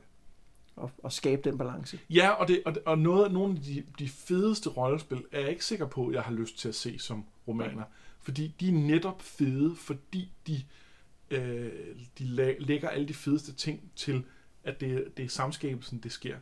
at, 0.84 0.90
at 1.06 1.14
skabe 1.14 1.50
den 1.50 1.58
balance. 1.58 2.00
Ja, 2.10 2.30
og, 2.30 2.48
det, 2.48 2.62
og, 2.66 2.76
og 2.86 2.98
noget, 2.98 3.32
nogle 3.32 3.56
af 3.56 3.62
de, 3.62 3.84
de 4.00 4.10
fedeste 4.10 4.70
rollespil 4.70 5.24
er 5.32 5.40
jeg 5.40 5.50
ikke 5.50 5.66
sikker 5.66 5.86
på, 5.86 6.08
at 6.08 6.14
jeg 6.16 6.22
har 6.22 6.34
lyst 6.34 6.60
til 6.60 6.70
at 6.70 6.76
se 6.76 7.00
som 7.00 7.26
romaner. 7.48 7.84
Fordi 8.24 8.56
de 8.60 8.68
er 8.68 8.72
netop 8.74 9.22
fede, 9.22 9.76
fordi 9.76 10.32
de, 10.48 10.64
øh, 11.30 11.72
de 12.20 12.24
la- 12.24 12.60
lægger 12.60 12.90
alle 12.90 13.08
de 13.08 13.14
fedeste 13.14 13.54
ting 13.54 13.92
til, 13.96 14.24
at 14.64 14.82
det, 14.82 15.18
det 15.18 15.26
er 15.26 15.30
samskabelsen, 15.30 16.00
det 16.00 16.12
sker. 16.12 16.38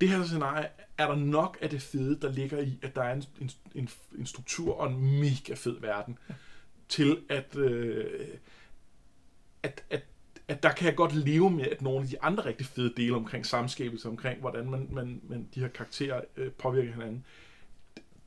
Det 0.00 0.08
her 0.08 0.24
scenarie 0.24 0.68
er 0.98 1.06
der 1.06 1.16
nok 1.16 1.58
af 1.60 1.70
det 1.70 1.82
fede, 1.82 2.20
der 2.20 2.32
ligger 2.32 2.58
i, 2.58 2.78
at 2.82 2.96
der 2.96 3.02
er 3.02 3.12
en, 3.14 3.24
en, 3.40 3.50
en, 3.74 3.88
en 4.18 4.26
struktur 4.26 4.74
og 4.74 4.92
en 4.92 5.20
mega 5.20 5.54
fed 5.54 5.80
verden, 5.80 6.18
ja. 6.28 6.34
til 6.88 7.20
at, 7.28 7.56
øh, 7.56 8.28
at, 9.62 9.84
at 9.90 10.02
at 10.48 10.62
der 10.62 10.72
kan 10.72 10.86
jeg 10.86 10.96
godt 10.96 11.14
leve 11.14 11.50
med, 11.50 11.64
at 11.64 11.82
nogle 11.82 12.02
af 12.02 12.08
de 12.08 12.22
andre 12.22 12.44
rigtig 12.44 12.66
fede 12.66 12.92
dele 12.96 13.16
omkring 13.16 13.46
samskabelse, 13.46 14.08
omkring 14.08 14.40
hvordan 14.40 14.70
man, 14.70 14.88
man, 14.90 15.20
man 15.28 15.48
de 15.54 15.60
her 15.60 15.68
karakterer 15.68 16.20
øh, 16.36 16.52
påvirker 16.52 16.92
hinanden, 16.92 17.16
det, 17.16 17.24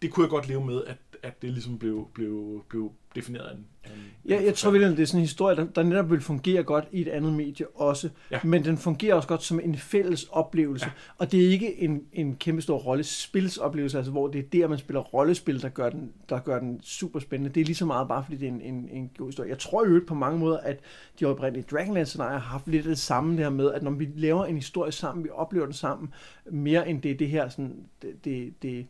det 0.01 0.11
kunne 0.11 0.23
jeg 0.23 0.29
godt 0.29 0.47
leve 0.47 0.65
med, 0.65 0.83
at, 0.87 0.97
at 1.23 1.41
det 1.41 1.51
ligesom 1.51 1.79
blev, 1.79 2.07
blev, 2.13 2.63
blev 2.69 2.91
defineret 3.15 3.45
af 3.45 3.53
en, 3.53 3.65
en 3.85 3.91
Ja, 4.29 4.43
jeg 4.43 4.55
tror 4.55 4.71
virkelig, 4.71 4.97
det 4.97 5.03
er 5.03 5.07
sådan 5.07 5.19
en 5.19 5.25
historie, 5.25 5.55
der, 5.55 5.65
der 5.65 5.83
netop 5.83 6.11
vil 6.11 6.21
fungere 6.21 6.63
godt 6.63 6.85
i 6.91 7.01
et 7.01 7.07
andet 7.07 7.33
medie 7.33 7.67
også. 7.67 8.09
Ja. 8.31 8.39
Men 8.43 8.65
den 8.65 8.77
fungerer 8.77 9.15
også 9.15 9.27
godt 9.27 9.43
som 9.43 9.59
en 9.59 9.77
fælles 9.77 10.23
oplevelse. 10.23 10.85
Ja. 10.85 10.91
Og 11.17 11.31
det 11.31 11.45
er 11.45 11.49
ikke 11.49 11.79
en, 11.81 12.03
en 12.13 12.35
kæmpe 12.35 12.61
stor 12.61 12.77
rollespilsoplevelse, 12.77 13.97
altså 13.97 14.11
hvor 14.11 14.27
det 14.27 14.39
er 14.39 14.49
der, 14.51 14.67
man 14.67 14.77
spiller 14.77 15.01
rollespil, 15.01 15.61
der 15.61 15.69
gør, 15.69 15.89
den, 15.89 16.13
der 16.29 16.39
gør 16.39 16.59
den 16.59 16.79
super 16.83 17.19
spændende. 17.19 17.53
Det 17.53 17.61
er 17.61 17.65
lige 17.65 17.75
så 17.75 17.85
meget 17.85 18.07
bare, 18.07 18.23
fordi 18.23 18.37
det 18.37 18.47
er 18.47 18.51
en, 18.51 18.61
en, 18.61 18.89
en 18.91 19.11
god 19.17 19.27
historie. 19.27 19.49
Jeg 19.49 19.59
tror 19.59 19.87
jo 19.87 20.01
på 20.07 20.15
mange 20.15 20.39
måder, 20.39 20.57
at 20.57 20.79
de 21.19 21.25
oprindelige 21.25 21.65
Dragonlance-scenarier 21.71 22.39
har 22.39 22.49
haft 22.49 22.67
lidt 22.67 22.85
af 22.85 22.89
det 22.89 22.99
samme 22.99 23.37
der 23.37 23.49
med, 23.49 23.71
at 23.71 23.83
når 23.83 23.91
vi 23.91 24.09
laver 24.15 24.45
en 24.45 24.55
historie 24.55 24.91
sammen, 24.91 25.23
vi 25.23 25.29
oplever 25.29 25.65
den 25.65 25.73
sammen, 25.73 26.13
mere 26.51 26.89
end 26.89 27.01
det 27.01 27.19
det 27.19 27.29
her 27.29 27.49
sådan, 27.49 27.85
det, 28.01 28.25
det, 28.25 28.53
det 28.61 28.87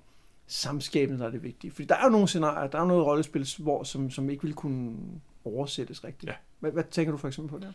samskabende, 0.47 1.19
der 1.19 1.25
er 1.25 1.31
det 1.31 1.43
vigtige. 1.43 1.71
Fordi 1.71 1.85
der 1.85 1.95
er 1.95 2.03
jo 2.03 2.09
nogle 2.09 2.27
scenarier, 2.27 2.67
der 2.67 2.79
er 2.79 2.85
noget 2.85 3.05
rollespil, 3.05 3.47
hvor, 3.59 3.83
som, 3.83 4.09
som 4.11 4.29
ikke 4.29 4.43
vil 4.43 4.53
kunne 4.53 4.97
oversættes 5.45 6.03
rigtigt. 6.03 6.29
Ja. 6.29 6.35
Hvad, 6.59 6.71
hvad 6.71 6.83
tænker 6.91 7.11
du 7.11 7.17
for 7.17 7.27
eksempel 7.27 7.59
på 7.59 7.65
der? 7.65 7.71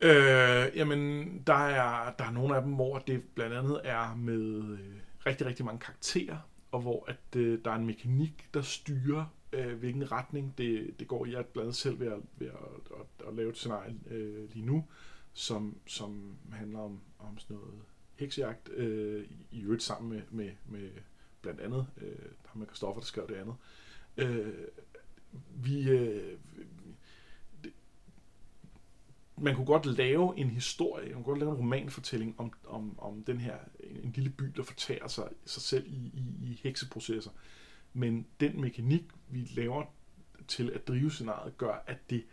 Øh, 0.00 0.76
jamen, 0.76 1.28
der 1.46 1.66
er, 1.66 2.12
der 2.18 2.24
er 2.24 2.30
nogle 2.30 2.56
af 2.56 2.62
dem, 2.62 2.72
hvor 2.72 2.98
det 2.98 3.22
blandt 3.34 3.54
andet 3.54 3.80
er 3.84 4.14
med 4.14 4.62
øh, 4.72 4.78
rigtig, 5.26 5.46
rigtig 5.46 5.64
mange 5.64 5.80
karakterer, 5.80 6.38
og 6.72 6.80
hvor 6.80 7.04
at, 7.08 7.36
øh, 7.36 7.58
der 7.64 7.70
er 7.70 7.74
en 7.74 7.86
mekanik, 7.86 8.48
der 8.54 8.62
styrer, 8.62 9.24
øh, 9.52 9.78
hvilken 9.78 10.12
retning 10.12 10.54
det, 10.58 10.94
det 10.98 11.08
går 11.08 11.26
i. 11.26 11.30
Jeg 11.30 11.38
er 11.38 11.42
blandt 11.42 11.66
andet 11.66 11.76
selv 11.76 12.00
ved 12.00 12.06
at, 12.06 12.18
ved 12.38 12.46
at, 12.46 12.98
at, 13.00 13.28
at 13.28 13.34
lave 13.34 13.50
et 13.50 13.56
scenarie 13.56 13.94
øh, 14.10 14.50
lige 14.52 14.66
nu, 14.66 14.84
som, 15.32 15.76
som 15.86 16.36
handler 16.52 16.78
om, 16.78 17.00
om 17.18 17.38
sådan 17.38 17.56
noget 17.56 17.74
heksejagt, 18.14 18.68
øh, 18.68 19.24
i 19.50 19.62
øvrigt 19.62 19.82
sammen 19.82 20.10
med, 20.10 20.22
med, 20.30 20.50
med 20.66 20.88
blandt 21.46 21.60
andet, 21.60 21.86
øh, 21.96 22.32
ham 22.46 22.58
med 22.58 22.66
Kristoffer, 22.66 23.00
der 23.00 23.06
skrev 23.06 23.28
det 23.28 23.34
andet. 23.34 23.54
Øh, 24.16 24.54
vi, 25.54 25.90
øh, 25.90 26.38
det, 27.64 27.72
man 29.38 29.54
kunne 29.54 29.66
godt 29.66 29.86
lave 29.86 30.38
en 30.38 30.50
historie, 30.50 31.04
man 31.04 31.14
kunne 31.14 31.24
godt 31.24 31.38
lave 31.38 31.50
en 31.50 31.56
romanfortælling 31.56 32.34
om, 32.40 32.52
om, 32.64 32.98
om 32.98 33.22
den 33.22 33.40
her, 33.40 33.56
en 33.80 34.12
lille 34.12 34.30
by, 34.30 34.44
der 34.44 34.62
fortærer 34.62 35.08
sig, 35.08 35.28
sig 35.44 35.62
selv 35.62 35.86
i, 35.86 36.10
i, 36.14 36.50
i 36.50 36.60
hekseprocesser. 36.62 37.30
Men 37.92 38.26
den 38.40 38.60
mekanik, 38.60 39.04
vi 39.28 39.50
laver 39.54 39.84
til 40.48 40.70
at 40.70 40.88
drive 40.88 41.10
scenariet, 41.10 41.58
gør, 41.58 41.84
at 41.86 42.10
det 42.10 42.24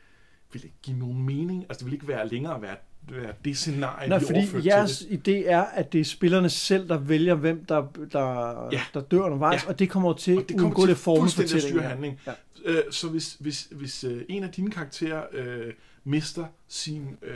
vil 0.53 0.63
ikke 0.63 0.75
give 0.81 0.98
nogen 1.00 1.24
mening. 1.24 1.63
Altså 1.69 1.79
det 1.79 1.86
vil 1.86 1.93
ikke 1.93 2.07
være 2.07 2.27
længere 2.27 2.62
være, 2.62 2.75
være 3.10 3.33
det 3.45 3.57
scenarie, 3.57 4.10
Nej, 4.10 4.19
vi 4.19 4.25
fordi 4.25 4.67
jeres 4.67 4.98
til 5.00 5.22
idé 5.27 5.50
er, 5.50 5.62
at 5.62 5.93
det 5.93 6.01
er 6.01 6.05
spillerne 6.05 6.50
selv, 6.50 6.89
der 6.89 6.98
vælger, 6.98 7.36
hvem 7.36 7.65
der, 7.65 7.88
der, 8.12 8.69
Ja. 8.72 8.81
der 8.93 9.01
dør 9.01 9.19
undervejs, 9.19 9.63
Ja. 9.63 9.69
og 9.69 9.79
det 9.79 9.89
kommer 9.89 10.10
jo 10.10 10.13
til 10.17 10.38
Og 10.38 10.43
det 10.50 10.57
kommer 10.57 10.65
undgå 10.69 10.81
til 10.81 10.88
det 10.88 10.93
at 10.95 10.98
styre 11.31 11.33
fortællingen. 11.50 11.83
handling. 11.83 12.19
Ja. 12.27 12.31
Øh, 12.65 12.83
så 12.91 13.10
hvis, 13.10 13.38
hvis, 13.39 13.67
hvis 13.72 14.03
øh, 14.03 14.22
en 14.29 14.43
af 14.43 14.50
dine 14.50 14.72
karakterer 14.72 15.24
øh, 15.31 15.74
mister 16.03 16.45
sin 16.67 17.17
øh, 17.22 17.33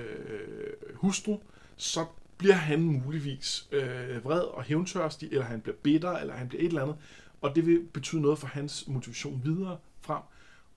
hustru, 0.96 1.38
så 1.78 2.06
bliver 2.38 2.54
han 2.56 2.80
muligvis 2.82 3.68
øh, 3.72 4.26
vred 4.26 4.40
og 4.40 4.64
hævntørstig, 4.64 5.30
eller 5.32 5.46
han 5.46 5.62
bliver 5.62 5.76
bitter, 5.84 6.12
eller 6.12 6.34
han 6.34 6.48
bliver 6.48 6.62
et 6.64 6.68
eller 6.68 6.82
andet, 6.82 6.96
og 7.42 7.56
det 7.56 7.66
vil 7.66 7.80
betyde 7.94 8.22
noget 8.22 8.40
for 8.40 8.48
hans 8.48 8.84
motivation 8.88 9.42
videre 9.46 9.78
frem. 10.02 10.22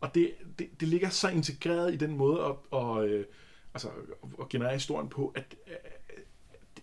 Og 0.01 0.15
det, 0.15 0.35
det, 0.59 0.81
det 0.81 0.89
ligger 0.89 1.09
så 1.09 1.29
integreret 1.29 1.95
i 1.95 1.97
den 1.97 2.17
måde 2.17 2.45
at, 2.45 2.79
at, 2.81 3.05
øh, 3.05 3.25
altså, 3.75 3.89
at 4.41 4.49
generere 4.49 4.73
historien 4.73 5.09
på, 5.09 5.33
at, 5.37 5.57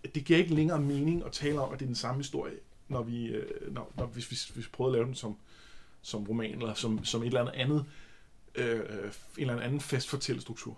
at 0.03 0.15
det 0.15 0.25
giver 0.25 0.39
ikke 0.39 0.55
længere 0.55 0.81
mening 0.81 1.25
at 1.25 1.31
tale 1.31 1.61
om, 1.61 1.73
at 1.73 1.79
det 1.79 1.85
er 1.85 1.89
den 1.89 1.95
samme 1.95 2.19
historie, 2.19 2.53
når 2.87 3.03
vi, 3.03 3.25
øh, 3.25 3.73
når, 3.73 3.93
når, 3.97 4.05
hvis, 4.05 4.27
hvis, 4.27 4.45
hvis 4.45 4.65
vi 4.65 4.69
prøver 4.71 4.89
at 4.89 4.93
lave 4.93 5.05
den 5.05 5.15
som, 5.15 5.37
som 6.01 6.23
roman, 6.23 6.61
eller 6.61 6.73
som, 6.73 7.05
som 7.05 7.21
et 7.21 7.27
eller 7.27 7.41
andet 7.41 7.53
andet, 7.53 7.85
øh, 8.55 8.79
øh 8.79 9.11
en 9.37 9.49
eller 9.49 9.61
anden 9.61 9.81
fast 9.81 10.09
fortællestruktur. 10.09 10.77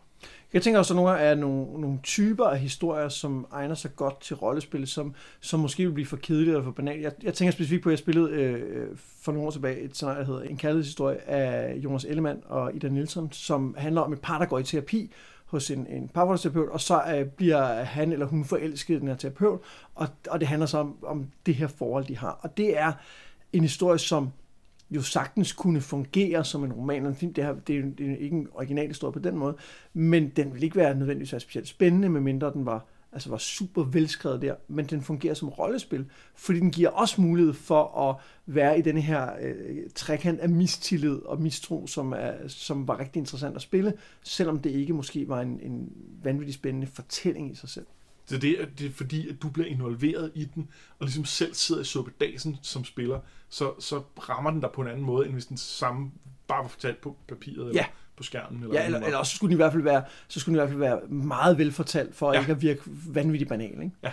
Jeg 0.53 0.61
tænker 0.61 0.79
også, 0.79 0.93
at 0.93 0.95
nogle 0.95 1.11
er 1.11 1.35
nogle, 1.35 1.81
nogle 1.81 1.99
typer 2.03 2.45
af 2.45 2.59
historier, 2.59 3.09
som 3.09 3.47
egner 3.51 3.75
sig 3.75 3.95
godt 3.95 4.21
til 4.21 4.35
rollespil, 4.35 4.87
som, 4.87 5.13
som 5.39 5.59
måske 5.59 5.85
vil 5.85 5.93
blive 5.93 6.05
for 6.05 6.17
kedelige 6.17 6.51
eller 6.51 6.63
for 6.63 6.71
banale. 6.71 7.01
Jeg, 7.01 7.11
jeg 7.23 7.33
tænker 7.33 7.51
specifikt 7.51 7.83
på, 7.83 7.89
at 7.89 7.91
jeg 7.91 7.99
spillede 7.99 8.29
øh, 8.31 8.87
for 9.21 9.31
nogle 9.31 9.47
år 9.47 9.51
tilbage 9.51 9.79
et 9.79 9.95
scenarie, 9.95 10.19
der 10.19 10.25
hedder 10.25 10.41
En 10.41 10.57
kærlighedshistorie 10.57 11.29
af 11.29 11.75
Jonas 11.75 12.05
Ellemann 12.05 12.41
og 12.45 12.75
Ida 12.75 12.87
Nielsen, 12.87 13.31
som 13.31 13.75
handler 13.77 14.01
om 14.01 14.13
et 14.13 14.21
par, 14.21 14.37
der 14.37 14.45
går 14.45 14.59
i 14.59 14.63
terapi 14.63 15.11
hos 15.45 15.71
en, 15.71 15.87
en 15.89 16.07
parforholdsterapeut, 16.07 16.69
og 16.69 16.81
så 16.81 17.01
øh, 17.15 17.25
bliver 17.25 17.83
han 17.83 18.11
eller 18.11 18.25
hun 18.25 18.45
forelsket 18.45 18.95
i 18.95 18.99
den 18.99 19.07
her 19.07 19.15
terapeut, 19.15 19.59
og, 19.95 20.07
og 20.29 20.39
det 20.39 20.47
handler 20.47 20.65
så 20.65 20.77
om, 20.77 20.97
om 21.03 21.27
det 21.45 21.55
her 21.55 21.67
forhold, 21.67 22.05
de 22.05 22.17
har. 22.17 22.39
Og 22.41 22.57
det 22.57 22.77
er 22.77 22.91
en 23.53 23.61
historie, 23.61 23.99
som 23.99 24.29
jo 24.91 25.01
sagtens 25.01 25.53
kunne 25.53 25.81
fungere 25.81 26.45
som 26.45 26.63
en 26.63 26.73
roman 26.73 26.95
eller 26.95 27.09
en 27.09 27.15
film. 27.15 27.33
Det, 27.33 27.43
her, 27.43 27.53
det, 27.53 27.75
er, 27.75 27.81
det 27.97 28.11
er 28.11 28.17
ikke 28.17 28.35
en 28.35 28.47
original 28.53 28.87
historie 28.87 29.13
på 29.13 29.19
den 29.19 29.37
måde, 29.37 29.55
men 29.93 30.29
den 30.29 30.53
ville 30.53 30.65
ikke 30.65 30.75
være 30.75 30.95
nødvendigvis 30.95 31.31
være 31.31 31.39
specielt 31.39 31.67
spændende, 31.67 32.09
medmindre 32.09 32.53
den 32.53 32.65
var, 32.65 32.85
altså 33.11 33.29
var 33.29 33.37
super 33.37 33.83
velskrevet 33.83 34.41
der, 34.41 34.55
men 34.67 34.85
den 34.85 35.01
fungerer 35.01 35.33
som 35.33 35.49
rollespil, 35.49 36.05
fordi 36.35 36.59
den 36.59 36.71
giver 36.71 36.89
os 36.89 37.17
mulighed 37.17 37.53
for 37.53 38.09
at 38.09 38.15
være 38.45 38.79
i 38.79 38.81
den 38.81 38.97
her 38.97 39.29
øh, 39.41 39.77
trekant 39.95 40.39
af 40.39 40.49
mistillid 40.49 41.15
og 41.25 41.41
mistro, 41.41 41.87
som, 41.87 42.13
er, 42.13 42.33
som 42.47 42.87
var 42.87 42.99
rigtig 42.99 43.19
interessant 43.19 43.55
at 43.55 43.61
spille, 43.61 43.93
selvom 44.23 44.59
det 44.59 44.69
ikke 44.69 44.93
måske 44.93 45.27
var 45.27 45.41
en, 45.41 45.59
en 45.61 45.93
vanvittig 46.23 46.53
spændende 46.53 46.87
fortælling 46.87 47.51
i 47.51 47.55
sig 47.55 47.69
selv. 47.69 47.85
Så 48.29 48.37
det 48.37 48.61
er, 48.61 48.65
det 48.65 48.87
er 48.87 48.91
fordi, 48.91 49.29
at 49.29 49.41
du 49.41 49.49
bliver 49.49 49.67
involveret 49.67 50.31
i 50.35 50.45
den, 50.45 50.69
og 50.99 51.05
ligesom 51.05 51.25
selv 51.25 51.53
sidder 51.53 51.81
i 51.81 51.85
suppedasen 51.85 52.57
som 52.61 52.85
spiller, 52.85 53.19
så, 53.49 53.73
så 53.79 54.01
rammer 54.29 54.51
den 54.51 54.61
dig 54.61 54.69
på 54.73 54.81
en 54.81 54.87
anden 54.87 55.05
måde, 55.05 55.25
end 55.25 55.33
hvis 55.33 55.45
den 55.45 55.57
samme 55.57 56.11
bare 56.47 56.61
var 56.61 56.67
fortalt 56.67 57.01
på 57.01 57.15
papiret 57.27 57.67
eller 57.67 57.73
ja. 57.73 57.85
på 58.15 58.23
skærmen. 58.23 58.63
Eller 58.63 58.75
ja, 58.75 58.85
eller, 58.85 58.99
eller 58.99 59.17
også 59.17 59.35
skulle 59.35 59.49
den 59.49 59.55
i 59.55 59.61
hvert 59.61 59.71
fald 59.71 59.83
være, 59.83 60.03
så 60.27 60.39
skulle 60.39 60.59
den 60.59 60.67
i 60.67 60.77
hvert 60.77 60.89
fald 60.89 60.99
være 60.99 61.07
meget 61.07 61.57
velfortalt, 61.57 62.15
for 62.15 62.33
ja. 62.33 62.39
ikke 62.39 62.51
at 62.51 62.61
virke 62.61 62.81
vanvittigt 63.07 63.49
banal. 63.49 63.81
Ikke? 63.83 63.91
Ja. 64.03 64.11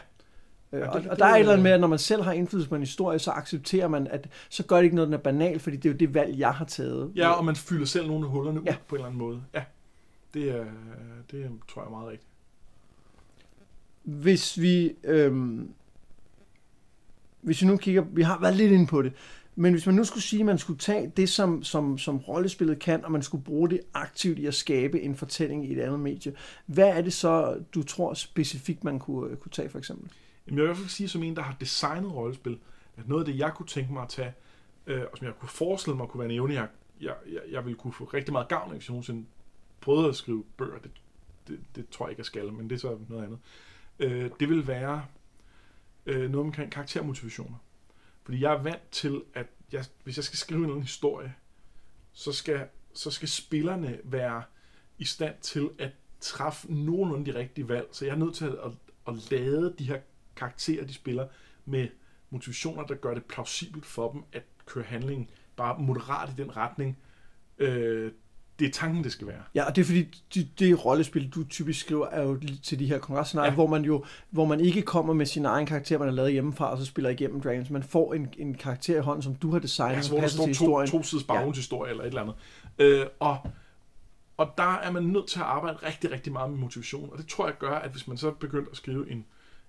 Øh, 0.72 0.80
ja, 0.80 0.84
det, 0.84 0.88
og, 0.88 1.02
det, 1.02 1.10
og 1.10 1.18
der 1.18 1.26
er 1.26 1.34
et 1.34 1.40
eller 1.40 1.52
andet 1.52 1.62
med, 1.62 1.72
at 1.72 1.80
når 1.80 1.88
man 1.88 1.98
selv 1.98 2.22
har 2.22 2.32
indflydelse 2.32 2.68
på 2.68 2.74
en 2.74 2.82
historie, 2.82 3.18
så 3.18 3.30
accepterer 3.30 3.88
man, 3.88 4.06
at 4.06 4.28
så 4.48 4.62
gør 4.62 4.76
det 4.76 4.84
ikke 4.84 4.96
noget, 4.96 5.06
den 5.06 5.14
er 5.14 5.18
banal, 5.18 5.58
fordi 5.58 5.76
det 5.76 5.88
er 5.88 5.92
jo 5.92 5.96
det 5.96 6.14
valg, 6.14 6.38
jeg 6.38 6.54
har 6.54 6.64
taget. 6.64 7.12
Ja, 7.16 7.28
og 7.28 7.44
man 7.44 7.56
fylder 7.56 7.86
selv 7.86 8.06
nogle 8.06 8.26
af 8.26 8.30
hullerne 8.30 8.60
ja. 8.66 8.70
ud 8.70 8.76
på 8.88 8.94
en 8.94 8.98
eller 8.98 9.06
anden 9.06 9.18
måde. 9.18 9.42
Ja, 9.54 9.64
det, 10.34 10.50
er, 10.50 10.64
det 11.30 11.50
tror 11.68 11.82
jeg 11.82 11.86
er 11.86 11.90
meget 11.90 12.08
rigtigt 12.08 12.30
hvis 14.06 14.60
vi, 14.60 14.92
øhm, 15.04 15.74
hvis 17.40 17.62
vi 17.62 17.66
nu 17.66 17.76
kigger, 17.76 18.02
vi 18.02 18.22
har 18.22 18.40
været 18.40 18.56
lidt 18.56 18.72
inde 18.72 18.86
på 18.86 19.02
det, 19.02 19.12
men 19.54 19.72
hvis 19.72 19.86
man 19.86 19.94
nu 19.94 20.04
skulle 20.04 20.22
sige, 20.22 20.40
at 20.40 20.46
man 20.46 20.58
skulle 20.58 20.78
tage 20.78 21.12
det, 21.16 21.28
som, 21.28 21.62
som, 21.62 21.98
som 21.98 22.16
rollespillet 22.16 22.78
kan, 22.78 23.04
og 23.04 23.12
man 23.12 23.22
skulle 23.22 23.44
bruge 23.44 23.70
det 23.70 23.80
aktivt 23.94 24.38
i 24.38 24.46
at 24.46 24.54
skabe 24.54 25.00
en 25.00 25.16
fortælling 25.16 25.68
i 25.68 25.72
et 25.72 25.80
andet 25.80 26.00
medie, 26.00 26.34
hvad 26.66 26.88
er 26.88 27.02
det 27.02 27.12
så, 27.12 27.62
du 27.74 27.82
tror 27.82 28.14
specifikt, 28.14 28.84
man 28.84 28.98
kunne, 28.98 29.30
øh, 29.30 29.36
kunne 29.36 29.52
tage 29.52 29.68
for 29.68 29.78
eksempel? 29.78 30.10
Jamen, 30.46 30.58
jeg 30.58 30.62
vil 30.62 30.66
i 30.66 30.68
hvert 30.68 30.76
fald 30.76 30.88
sige, 30.88 31.08
som 31.08 31.22
en, 31.22 31.36
der 31.36 31.42
har 31.42 31.56
designet 31.60 32.14
rollespil, 32.14 32.58
at 32.96 33.08
noget 33.08 33.20
af 33.26 33.32
det, 33.32 33.38
jeg 33.38 33.52
kunne 33.54 33.66
tænke 33.66 33.92
mig 33.92 34.02
at 34.02 34.08
tage, 34.08 34.32
øh, 34.86 35.02
og 35.12 35.18
som 35.18 35.26
jeg 35.26 35.34
kunne 35.40 35.48
forestille 35.48 35.96
mig 35.96 36.08
kunne 36.08 36.18
være 36.18 36.30
en 36.30 36.38
evne, 36.38 36.54
jeg, 36.54 36.68
jeg, 37.00 37.14
jeg, 37.32 37.40
jeg 37.50 37.64
ville 37.64 37.78
kunne 37.78 37.92
få 37.92 38.04
rigtig 38.04 38.32
meget 38.32 38.48
gavn 38.48 38.70
af, 38.70 38.76
hvis 38.76 38.88
jeg 38.88 38.92
nogensinde 38.92 39.24
prøvede 39.80 40.08
at 40.08 40.16
skrive 40.16 40.44
bøger. 40.56 40.78
Det, 40.78 40.90
det, 41.48 41.58
det 41.76 41.88
tror 41.88 42.06
jeg 42.06 42.10
ikke, 42.10 42.20
jeg 42.20 42.26
skal, 42.26 42.52
men 42.52 42.70
det 42.70 42.74
er 42.74 42.80
så 42.80 42.98
noget 43.08 43.24
andet 43.24 43.38
øh, 43.38 43.75
øh, 43.98 44.30
det 44.40 44.48
vil 44.48 44.66
være 44.66 45.06
øh, 46.06 46.30
noget 46.30 46.46
omkring 46.46 46.72
karaktermotivationer. 46.72 47.58
Fordi 48.24 48.40
jeg 48.40 48.52
er 48.52 48.62
vant 48.62 48.90
til, 48.90 49.22
at 49.34 49.46
jeg, 49.72 49.84
hvis 50.04 50.16
jeg 50.16 50.24
skal 50.24 50.38
skrive 50.38 50.76
en 50.76 50.82
historie, 50.82 51.34
så 52.12 52.32
skal, 52.32 52.68
så 52.94 53.10
skal 53.10 53.28
spillerne 53.28 53.98
være 54.04 54.42
i 54.98 55.04
stand 55.04 55.34
til 55.40 55.70
at 55.78 55.90
træffe 56.20 56.72
nogenlunde 56.72 57.32
de 57.32 57.38
rigtige 57.38 57.68
valg. 57.68 57.88
Så 57.92 58.04
jeg 58.04 58.12
er 58.12 58.18
nødt 58.18 58.34
til 58.34 58.44
at, 58.44 58.52
at, 58.52 58.72
at 59.08 59.30
lade 59.30 59.74
de 59.78 59.84
her 59.84 60.00
karakterer, 60.36 60.86
de 60.86 60.94
spiller, 60.94 61.28
med 61.64 61.88
motivationer, 62.30 62.86
der 62.86 62.94
gør 62.94 63.14
det 63.14 63.24
plausibelt 63.24 63.86
for 63.86 64.12
dem 64.12 64.22
at 64.32 64.42
køre 64.66 64.84
handlingen 64.84 65.30
bare 65.56 65.78
moderat 65.78 66.30
i 66.30 66.42
den 66.42 66.56
retning, 66.56 66.98
øh, 67.58 68.12
det 68.58 68.66
er 68.66 68.70
tanken, 68.70 69.04
det 69.04 69.12
skal 69.12 69.26
være. 69.26 69.42
Ja, 69.54 69.64
og 69.64 69.76
det 69.76 69.82
er 69.82 69.86
fordi, 69.86 70.22
det, 70.34 70.58
det 70.58 70.84
rollespil, 70.84 71.28
du 71.28 71.44
typisk 71.44 71.80
skriver, 71.80 72.06
er 72.06 72.22
jo 72.22 72.40
til 72.62 72.78
de 72.78 72.86
her 72.86 72.98
kongresscenarier, 72.98 73.50
ja. 73.50 73.54
hvor 73.54 73.66
man 73.66 73.84
jo 73.84 74.04
hvor 74.30 74.44
man 74.44 74.60
ikke 74.60 74.82
kommer 74.82 75.14
med 75.14 75.26
sin 75.26 75.44
egen 75.44 75.66
karakter, 75.66 75.98
man 75.98 76.08
har 76.08 76.14
lavet 76.14 76.32
hjemmefra, 76.32 76.70
og 76.70 76.78
så 76.78 76.84
spiller 76.84 77.10
igennem 77.10 77.40
Dragons. 77.40 77.70
Man 77.70 77.82
får 77.82 78.14
en, 78.14 78.28
en 78.38 78.54
karakter 78.54 78.96
i 78.96 79.00
hånden, 79.00 79.22
som 79.22 79.34
du 79.34 79.50
har 79.50 79.58
designet, 79.58 79.96
ja, 79.96 80.02
som 80.02 80.20
passer 80.20 80.38
til 80.38 80.48
historien. 80.48 80.90
To, 80.90 80.98
to 80.98 81.02
sides 81.02 81.24
baggrundshistorie 81.24 81.88
ja. 81.88 81.90
eller 81.90 82.04
et 82.04 82.08
eller 82.08 82.22
andet. 82.22 82.34
Øh, 82.78 83.06
og, 83.20 83.38
og 84.36 84.54
der 84.58 84.74
er 84.74 84.92
man 84.92 85.02
nødt 85.02 85.28
til 85.28 85.38
at 85.38 85.46
arbejde 85.46 85.78
rigtig, 85.86 86.10
rigtig 86.10 86.32
meget 86.32 86.50
med 86.50 86.58
motivation, 86.58 87.10
og 87.12 87.18
det 87.18 87.26
tror 87.26 87.46
jeg 87.46 87.58
gør, 87.58 87.74
at 87.74 87.90
hvis 87.90 88.08
man 88.08 88.16
så 88.16 88.30
begynder 88.30 88.70
at 88.70 88.76
skrive 88.76 89.10
en, 89.10 89.24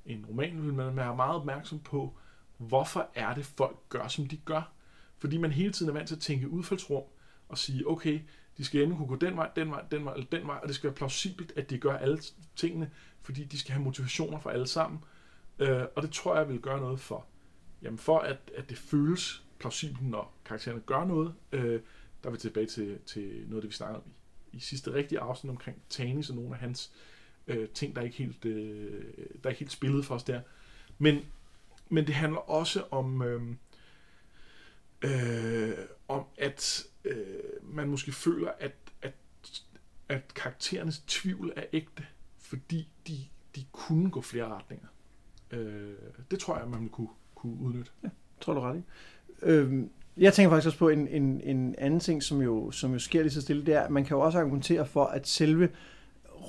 en 0.06 0.26
roman, 0.30 0.64
vil 0.66 0.74
man 0.74 0.96
være 0.96 1.16
meget 1.16 1.36
opmærksom 1.36 1.80
på, 1.80 2.14
hvorfor 2.58 3.08
er 3.16 3.34
det, 3.34 3.46
folk 3.46 3.78
gør, 3.90 4.08
som 4.08 4.26
de 4.26 4.38
gør. 4.38 4.72
Fordi 5.20 5.38
man 5.38 5.52
hele 5.52 5.72
tiden 5.72 5.90
er 5.90 5.94
vant 5.94 6.08
til 6.08 6.16
at 6.16 6.22
tænke 6.22 6.50
udfaldsrum, 6.50 7.04
og 7.50 7.58
sige, 7.58 7.90
okay, 7.90 8.20
de 8.58 8.66
skal 8.66 8.82
enten 8.82 8.98
kunne 8.98 9.08
gå 9.08 9.16
den 9.16 9.38
vej, 9.38 9.50
den 9.56 9.72
vej, 9.72 9.84
den 9.92 10.06
vej 10.06 10.14
eller 10.14 10.28
den 10.32 10.48
vej, 10.48 10.60
og 10.62 10.68
det 10.68 10.76
skal 10.76 10.88
være 10.88 10.96
plausibelt, 10.96 11.54
at 11.56 11.70
de 11.70 11.78
gør 11.78 11.98
alle 11.98 12.20
tingene, 12.56 12.92
fordi 13.22 13.44
de 13.44 13.60
skal 13.60 13.74
have 13.74 13.84
motivationer 13.84 14.40
for 14.40 14.50
alle 14.50 14.68
sammen. 14.68 15.00
Øh, 15.60 15.84
og 15.96 16.04
det 16.04 16.12
tror 16.12 16.38
jeg 16.38 16.50
vil 16.50 16.60
gøre 16.60 16.80
noget 16.80 17.00
for, 17.00 17.26
jamen 17.82 17.98
for 17.98 18.20
at, 18.20 18.38
at 18.56 18.70
det 18.70 18.78
føles 18.78 19.44
plausibelt, 19.60 20.10
når 20.10 20.34
karaktererne 20.46 20.82
gør 20.82 21.06
noget. 21.06 21.34
Øh, 21.52 21.82
der 22.24 22.30
er 22.30 22.32
vi 22.32 22.38
tilbage 22.38 22.66
til, 22.66 23.00
til 23.06 23.24
noget 23.24 23.56
af 23.56 23.62
det, 23.62 23.70
vi 23.70 23.76
snakkede 23.76 23.98
om 23.98 24.10
i, 24.54 24.58
i 24.58 24.60
sidste 24.60 24.94
rigtige 24.94 25.20
afsnit 25.20 25.52
omkring 25.52 25.82
Tanis 25.90 26.30
og 26.30 26.36
nogle 26.36 26.54
af 26.54 26.60
hans 26.60 26.92
øh, 27.48 27.70
ting, 27.70 27.96
der 27.96 28.02
er 28.02 28.06
ikke 28.06 28.18
helt, 28.18 28.46
øh, 28.46 29.04
der 29.34 29.40
er 29.44 29.50
ikke 29.50 29.60
helt 29.60 29.72
spillet 29.72 30.06
for 30.06 30.16
os 30.16 30.24
der. 30.24 30.42
Men, 30.98 31.26
men 31.90 32.08
det 32.08 32.16
handler 32.16 32.50
også 32.50 32.84
om, 32.92 33.22
øh, 33.22 33.42
øh, 35.02 35.74
om 36.08 36.26
at 36.38 36.88
øh, 37.10 37.40
man 37.64 37.88
måske 37.88 38.12
føler, 38.12 38.52
at, 38.60 38.76
at, 39.02 39.14
at 40.10 40.34
karakterernes 40.36 41.04
tvivl 41.08 41.54
er 41.56 41.64
ægte, 41.74 42.06
fordi 42.38 42.90
de, 43.08 43.18
de 43.56 43.66
kunne 43.72 44.12
gå 44.12 44.22
flere 44.22 44.48
retninger. 44.48 44.88
Øh, 45.52 45.94
det 46.32 46.40
tror 46.40 46.58
jeg, 46.58 46.68
man 46.68 46.90
kunne, 46.90 47.10
kunne 47.36 47.58
udnytte. 47.60 47.92
Ja, 48.04 48.10
tror 48.42 48.54
du 48.54 48.60
ret 48.60 48.78
i. 48.78 48.84
Øhm, 49.42 49.90
jeg 50.18 50.34
tænker 50.34 50.50
faktisk 50.50 50.68
også 50.68 50.78
på 50.78 50.90
en, 50.90 51.08
en, 51.08 51.42
en 51.42 51.76
anden 51.78 52.00
ting, 52.00 52.24
som 52.24 52.42
jo, 52.42 52.72
som 52.72 52.94
jo 52.94 53.00
sker 53.00 53.22
lige 53.22 53.32
så 53.32 53.42
stille, 53.42 53.66
det 53.66 53.74
er, 53.74 53.82
at 53.82 53.92
man 53.92 54.06
kan 54.06 54.18
jo 54.18 54.22
også 54.22 54.40
argumentere 54.40 54.86
for, 54.86 55.06
at 55.06 55.28
selve 55.28 55.70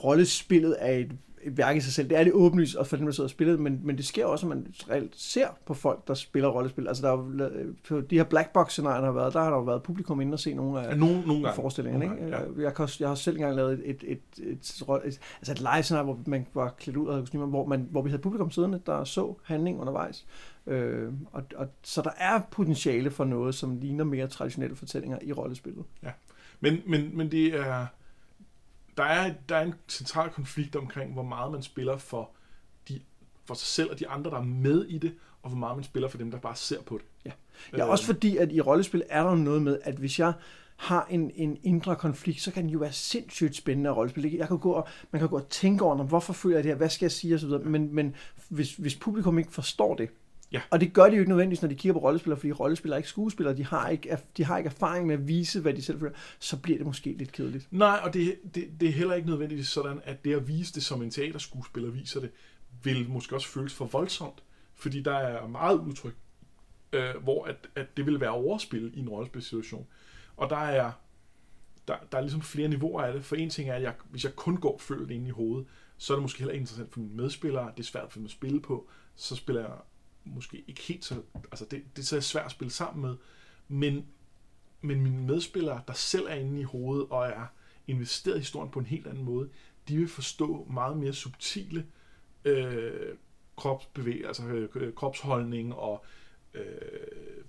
rollespillet 0.05 0.77
er 0.79 0.93
et 0.93 1.13
et 1.43 1.57
værk 1.57 1.77
i 1.77 1.81
sig 1.81 1.93
selv. 1.93 2.09
Det 2.09 2.19
er 2.19 2.25
det 2.25 2.33
åbenlyst 2.33 2.77
og 2.77 2.87
for 2.87 2.97
dem, 2.97 3.07
der 3.07 3.13
sidder 3.13 3.27
og 3.27 3.31
spiller, 3.31 3.57
men, 3.57 3.81
men 3.83 3.97
det 3.97 4.07
sker 4.07 4.27
også, 4.27 4.47
at 4.47 4.49
man 4.49 4.67
reelt 4.91 5.13
ser 5.17 5.49
på 5.67 5.75
folk, 5.75 6.09
der 6.09 6.15
spiller 6.15 6.49
rollespil. 6.49 6.89
Altså 6.89 7.07
der 7.07 7.13
er 7.13 7.51
på 7.89 8.01
de 8.01 8.17
her 8.17 8.25
black 8.25 8.53
box 8.53 8.71
scenarier, 8.71 9.01
der 9.01 9.07
har 9.07 9.13
været, 9.13 9.35
der 9.35 9.41
har 9.41 9.51
der 9.51 9.57
jo 9.57 9.63
været 9.63 9.83
publikum 9.83 10.21
inde 10.21 10.33
og 10.33 10.41
se 10.41 10.55
nogle 10.55 10.81
af 10.81 10.99
nogle, 10.99 11.23
nogle 11.27 11.49
forestillingerne. 11.55 12.07
Nogle 12.07 12.21
ikke? 12.21 12.37
Gange, 12.37 12.55
ja. 12.57 12.63
jeg, 12.65 12.75
kan 12.75 12.89
jeg 13.01 13.09
har 13.09 13.15
selv 13.15 13.37
engang 13.37 13.57
lavet 13.57 13.73
et, 13.73 13.81
et, 13.85 14.05
et, 14.07 14.21
et, 14.39 14.49
et, 14.49 15.05
et, 15.05 15.21
altså 15.39 15.53
et 15.53 15.61
live 15.61 15.83
scenarie, 15.83 16.05
hvor 16.05 16.19
man 16.27 16.47
var 16.55 16.75
klædt 16.79 16.97
ud 16.97 17.09
af 17.09 17.21
kostymer, 17.21 17.47
hvor, 17.47 17.67
man, 17.67 17.89
hvor 17.91 18.03
vi 18.03 18.11
havde 18.11 18.23
publikum 18.23 18.51
siddende, 18.51 18.81
der 18.87 19.05
så 19.05 19.35
handling 19.45 19.81
undervejs. 19.81 20.27
Øh, 20.67 21.13
og, 21.33 21.43
og, 21.57 21.69
så 21.83 22.03
der 22.03 22.11
er 22.19 22.41
potentiale 22.51 23.11
for 23.11 23.25
noget, 23.25 23.55
som 23.55 23.77
ligner 23.77 24.05
mere 24.05 24.27
traditionelle 24.27 24.77
fortællinger 24.77 25.19
i 25.23 25.33
rollespillet. 25.33 25.85
Ja, 26.03 26.11
men, 26.61 26.79
men, 26.87 27.17
men 27.17 27.31
det 27.31 27.47
er 27.47 27.87
der 28.99 29.05
er, 29.05 29.35
der 29.49 29.57
er 29.57 29.63
en 29.65 29.75
central 29.89 30.31
konflikt 30.31 30.77
omkring, 30.77 31.13
hvor 31.13 31.23
meget 31.23 31.53
man 31.53 31.63
spiller 31.63 31.99
for, 31.99 32.31
de, 32.89 33.01
for 33.45 33.55
sig 33.55 33.67
selv 33.67 33.91
og 33.91 33.99
de 33.99 34.09
andre, 34.09 34.31
der 34.31 34.37
er 34.37 34.45
med 34.45 34.85
i 34.85 34.99
det, 34.99 35.15
og 35.43 35.51
hvor 35.51 35.59
meget 35.59 35.77
man 35.77 35.85
spiller 35.85 36.09
for 36.09 36.19
dem, 36.19 36.31
der 36.31 36.39
bare 36.39 36.57
ser 36.57 36.83
på 36.83 36.99
det. 36.99 37.07
Ja, 37.25 37.31
ja 37.79 37.85
øh, 37.85 37.91
også 37.91 38.05
fordi, 38.05 38.37
at 38.37 38.53
i 38.53 38.61
rollespil 38.61 39.03
er 39.09 39.23
der 39.23 39.35
noget 39.35 39.63
med, 39.63 39.79
at 39.83 39.95
hvis 39.95 40.19
jeg 40.19 40.33
har 40.77 41.07
en, 41.11 41.31
en 41.35 41.59
indre 41.63 41.97
konflikt, 41.97 42.41
så 42.41 42.51
kan 42.51 42.63
den 42.63 42.71
jo 42.71 42.79
være 42.79 42.93
sindssygt 42.93 43.57
spændende 43.57 43.91
at 43.91 43.97
rollespil. 43.97 44.35
Jeg 44.35 44.49
kan 44.49 44.59
gå 44.59 44.73
og, 44.73 44.89
man 45.11 45.21
kan 45.21 45.29
gå 45.29 45.37
og 45.37 45.49
tænke 45.49 45.85
over, 45.85 46.03
hvorfor 46.03 46.33
føler 46.33 46.57
jeg 46.57 46.65
det 46.65 46.71
her, 46.71 46.77
hvad 46.77 46.89
skal 46.89 47.05
jeg 47.05 47.13
sige 47.13 47.35
osv., 47.35 47.49
men, 47.49 47.95
men 47.95 48.15
hvis, 48.49 48.77
hvis 48.77 48.97
publikum 48.97 49.39
ikke 49.39 49.53
forstår 49.53 49.95
det, 49.95 50.11
Ja. 50.53 50.61
Og 50.71 50.81
det 50.81 50.93
gør 50.93 51.05
de 51.05 51.15
jo 51.15 51.19
ikke 51.19 51.29
nødvendigvis, 51.29 51.63
når 51.63 51.69
de 51.69 51.75
kigger 51.75 51.93
på 51.93 51.99
rollespillere, 51.99 52.41
fordi 52.41 52.53
rollespillere 52.53 52.97
er 52.97 52.99
ikke 52.99 53.09
skuespillere, 53.09 53.57
de 53.57 53.65
har 53.65 53.89
ikke, 53.89 54.19
de 54.37 54.45
har 54.45 54.59
ikke 54.59 54.69
erfaring 54.69 55.07
med 55.07 55.15
at 55.15 55.29
vise, 55.29 55.61
hvad 55.61 55.75
de 55.75 55.83
selv 55.83 56.01
føler, 56.01 56.13
så 56.39 56.57
bliver 56.57 56.79
det 56.79 56.87
måske 56.87 57.13
lidt 57.13 57.33
kedeligt. 57.33 57.69
Nej, 57.71 58.01
og 58.05 58.15
det, 58.15 58.39
det, 58.55 58.69
det 58.81 58.89
er 58.89 58.93
heller 58.93 59.15
ikke 59.15 59.29
nødvendigvis 59.29 59.69
sådan, 59.69 60.01
at 60.05 60.25
det 60.25 60.35
at 60.35 60.49
vise 60.49 60.75
det 60.75 60.85
som 60.85 61.03
en 61.03 61.11
teaterskuespiller 61.11 61.91
viser 61.91 62.21
det, 62.21 62.31
vil 62.83 63.09
måske 63.09 63.35
også 63.35 63.49
føles 63.49 63.75
for 63.75 63.85
voldsomt, 63.85 64.43
fordi 64.75 65.03
der 65.03 65.15
er 65.15 65.47
meget 65.47 65.79
udtryk, 65.79 66.15
øh, 66.93 67.17
hvor 67.23 67.45
at, 67.45 67.69
at 67.77 67.97
det 67.97 68.07
vil 68.07 68.21
være 68.21 68.31
overspil 68.31 68.93
i 68.95 69.01
en 69.01 69.09
rollespilsituation. 69.09 69.87
Og 70.37 70.51
der 70.51 70.57
er, 70.57 70.93
der, 71.89 71.95
der 72.13 72.19
er 72.19 72.23
ligesom 72.23 72.43
flere 72.43 72.69
niveauer 72.69 73.03
af 73.03 73.13
det. 73.13 73.25
For 73.25 73.37
en 73.37 73.51
ting 73.51 73.71
er, 73.71 73.75
at 73.75 73.83
jeg, 73.83 73.95
hvis 74.11 74.25
jeg 74.25 74.37
kun 74.37 74.57
går 74.57 74.79
følt 74.79 75.11
ind 75.11 75.27
i 75.27 75.31
hovedet, 75.31 75.67
så 75.99 76.13
er 76.13 76.17
det 76.17 76.23
måske 76.23 76.39
heller 76.39 76.53
ikke 76.53 76.63
interessant 76.63 76.93
for 76.93 77.01
mine 77.01 77.15
medspillere, 77.15 77.73
det 77.77 77.83
er 77.83 77.87
svært 77.87 78.13
for 78.13 78.19
dem 78.19 78.25
at 78.25 78.31
spille 78.31 78.61
på, 78.61 78.89
så 79.17 79.37
spiller 79.37 79.63
jeg 79.63 79.71
måske 80.25 80.65
ikke 80.67 80.81
helt 80.81 81.05
så, 81.05 81.23
altså 81.35 81.65
det, 81.65 81.83
det 81.97 82.03
er 82.03 82.07
så 82.07 82.21
svært 82.21 82.45
at 82.45 82.51
spille 82.51 82.73
sammen 82.73 83.03
med, 83.03 83.17
men, 83.69 84.07
men 84.81 85.01
mine 85.01 85.23
medspillere, 85.23 85.83
der 85.87 85.93
selv 85.93 86.27
er 86.29 86.35
inde 86.35 86.61
i 86.61 86.65
hovedet 86.65 87.07
og 87.11 87.27
er 87.27 87.47
investeret 87.87 88.37
i 88.37 88.39
historien 88.39 88.71
på 88.71 88.79
en 88.79 88.87
helt 88.87 89.07
anden 89.07 89.25
måde, 89.25 89.49
de 89.89 89.97
vil 89.97 90.09
forstå 90.09 90.67
meget 90.71 90.97
mere 90.97 91.13
subtile 91.13 91.87
øh, 92.45 93.15
kropsbevægelser, 93.57 94.29
altså 94.29 94.79
øh, 94.79 94.95
kropsholdning 94.95 95.75
og 95.75 96.05
øh, 96.55 96.65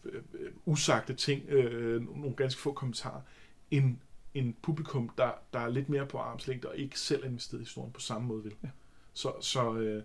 øh, 0.03 0.21
usagte 0.65 1.13
ting, 1.13 1.49
øh, 1.49 2.01
nogle 2.01 2.35
ganske 2.35 2.61
få 2.61 2.73
kommentarer, 2.73 3.21
end 3.71 3.97
en 4.33 4.55
publikum, 4.61 5.09
der, 5.17 5.31
der 5.53 5.59
er 5.59 5.69
lidt 5.69 5.89
mere 5.89 6.05
på 6.05 6.17
armslængde 6.17 6.67
og 6.67 6.77
ikke 6.77 6.99
selv 6.99 7.23
er 7.23 7.27
investeret 7.27 7.61
i 7.61 7.63
historien 7.63 7.91
på 7.91 7.99
samme 7.99 8.27
måde 8.27 8.43
vil. 8.43 8.55
Ja. 8.63 8.69
Så, 9.13 9.33
så 9.41 9.73
øh, 9.73 10.03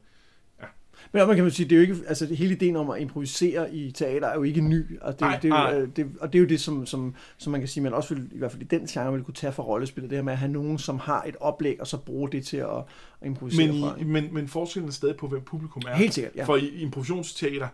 men 1.12 1.26
man 1.26 1.36
kan 1.36 1.44
man 1.44 1.52
sige, 1.52 1.68
det 1.68 1.72
er 1.72 1.76
jo 1.76 1.82
ikke, 1.82 1.96
altså 2.08 2.34
hele 2.34 2.54
ideen 2.54 2.76
om 2.76 2.90
at 2.90 3.00
improvisere 3.00 3.74
i 3.74 3.90
teater 3.90 4.28
er 4.28 4.34
jo 4.34 4.42
ikke 4.42 4.60
ny. 4.60 4.98
Altså, 5.02 5.10
det, 5.10 5.20
nej, 5.20 5.38
det, 5.42 5.50
er 5.50 5.80
jo, 5.80 5.86
det, 5.86 6.12
og 6.20 6.32
det 6.32 6.38
er 6.38 6.40
jo 6.40 6.48
det, 6.48 6.60
som, 6.60 6.86
som, 6.86 7.14
som 7.38 7.50
man 7.50 7.60
kan 7.60 7.68
sige, 7.68 7.82
man 7.82 7.94
også 7.94 8.14
vil, 8.14 8.28
i 8.32 8.38
hvert 8.38 8.50
fald 8.50 8.62
i 8.62 8.66
den 8.66 8.86
genre 8.86 9.12
vil 9.12 9.22
kunne 9.22 9.34
tage 9.34 9.52
for 9.52 9.62
rollespillet, 9.62 10.10
det 10.10 10.18
her 10.18 10.22
med 10.22 10.32
at 10.32 10.38
have 10.38 10.52
nogen, 10.52 10.78
som 10.78 10.98
har 10.98 11.22
et 11.22 11.36
oplæg, 11.40 11.80
og 11.80 11.86
så 11.86 11.96
bruge 11.96 12.30
det 12.30 12.46
til 12.46 12.56
at, 12.56 12.76
at 13.20 13.26
improvisere 13.26 13.72
men, 13.72 13.80
fra. 13.80 13.96
Men, 14.04 14.34
men 14.34 14.48
forskellen 14.48 14.88
er 14.88 14.92
stadig 14.92 15.16
på, 15.16 15.28
hvem 15.28 15.42
publikum 15.42 15.82
er. 15.88 15.94
Helt 15.94 16.14
sikkert, 16.14 16.36
ja. 16.36 16.44
For 16.44 16.56
i 16.56 16.68
improvisationsteater 16.68 17.68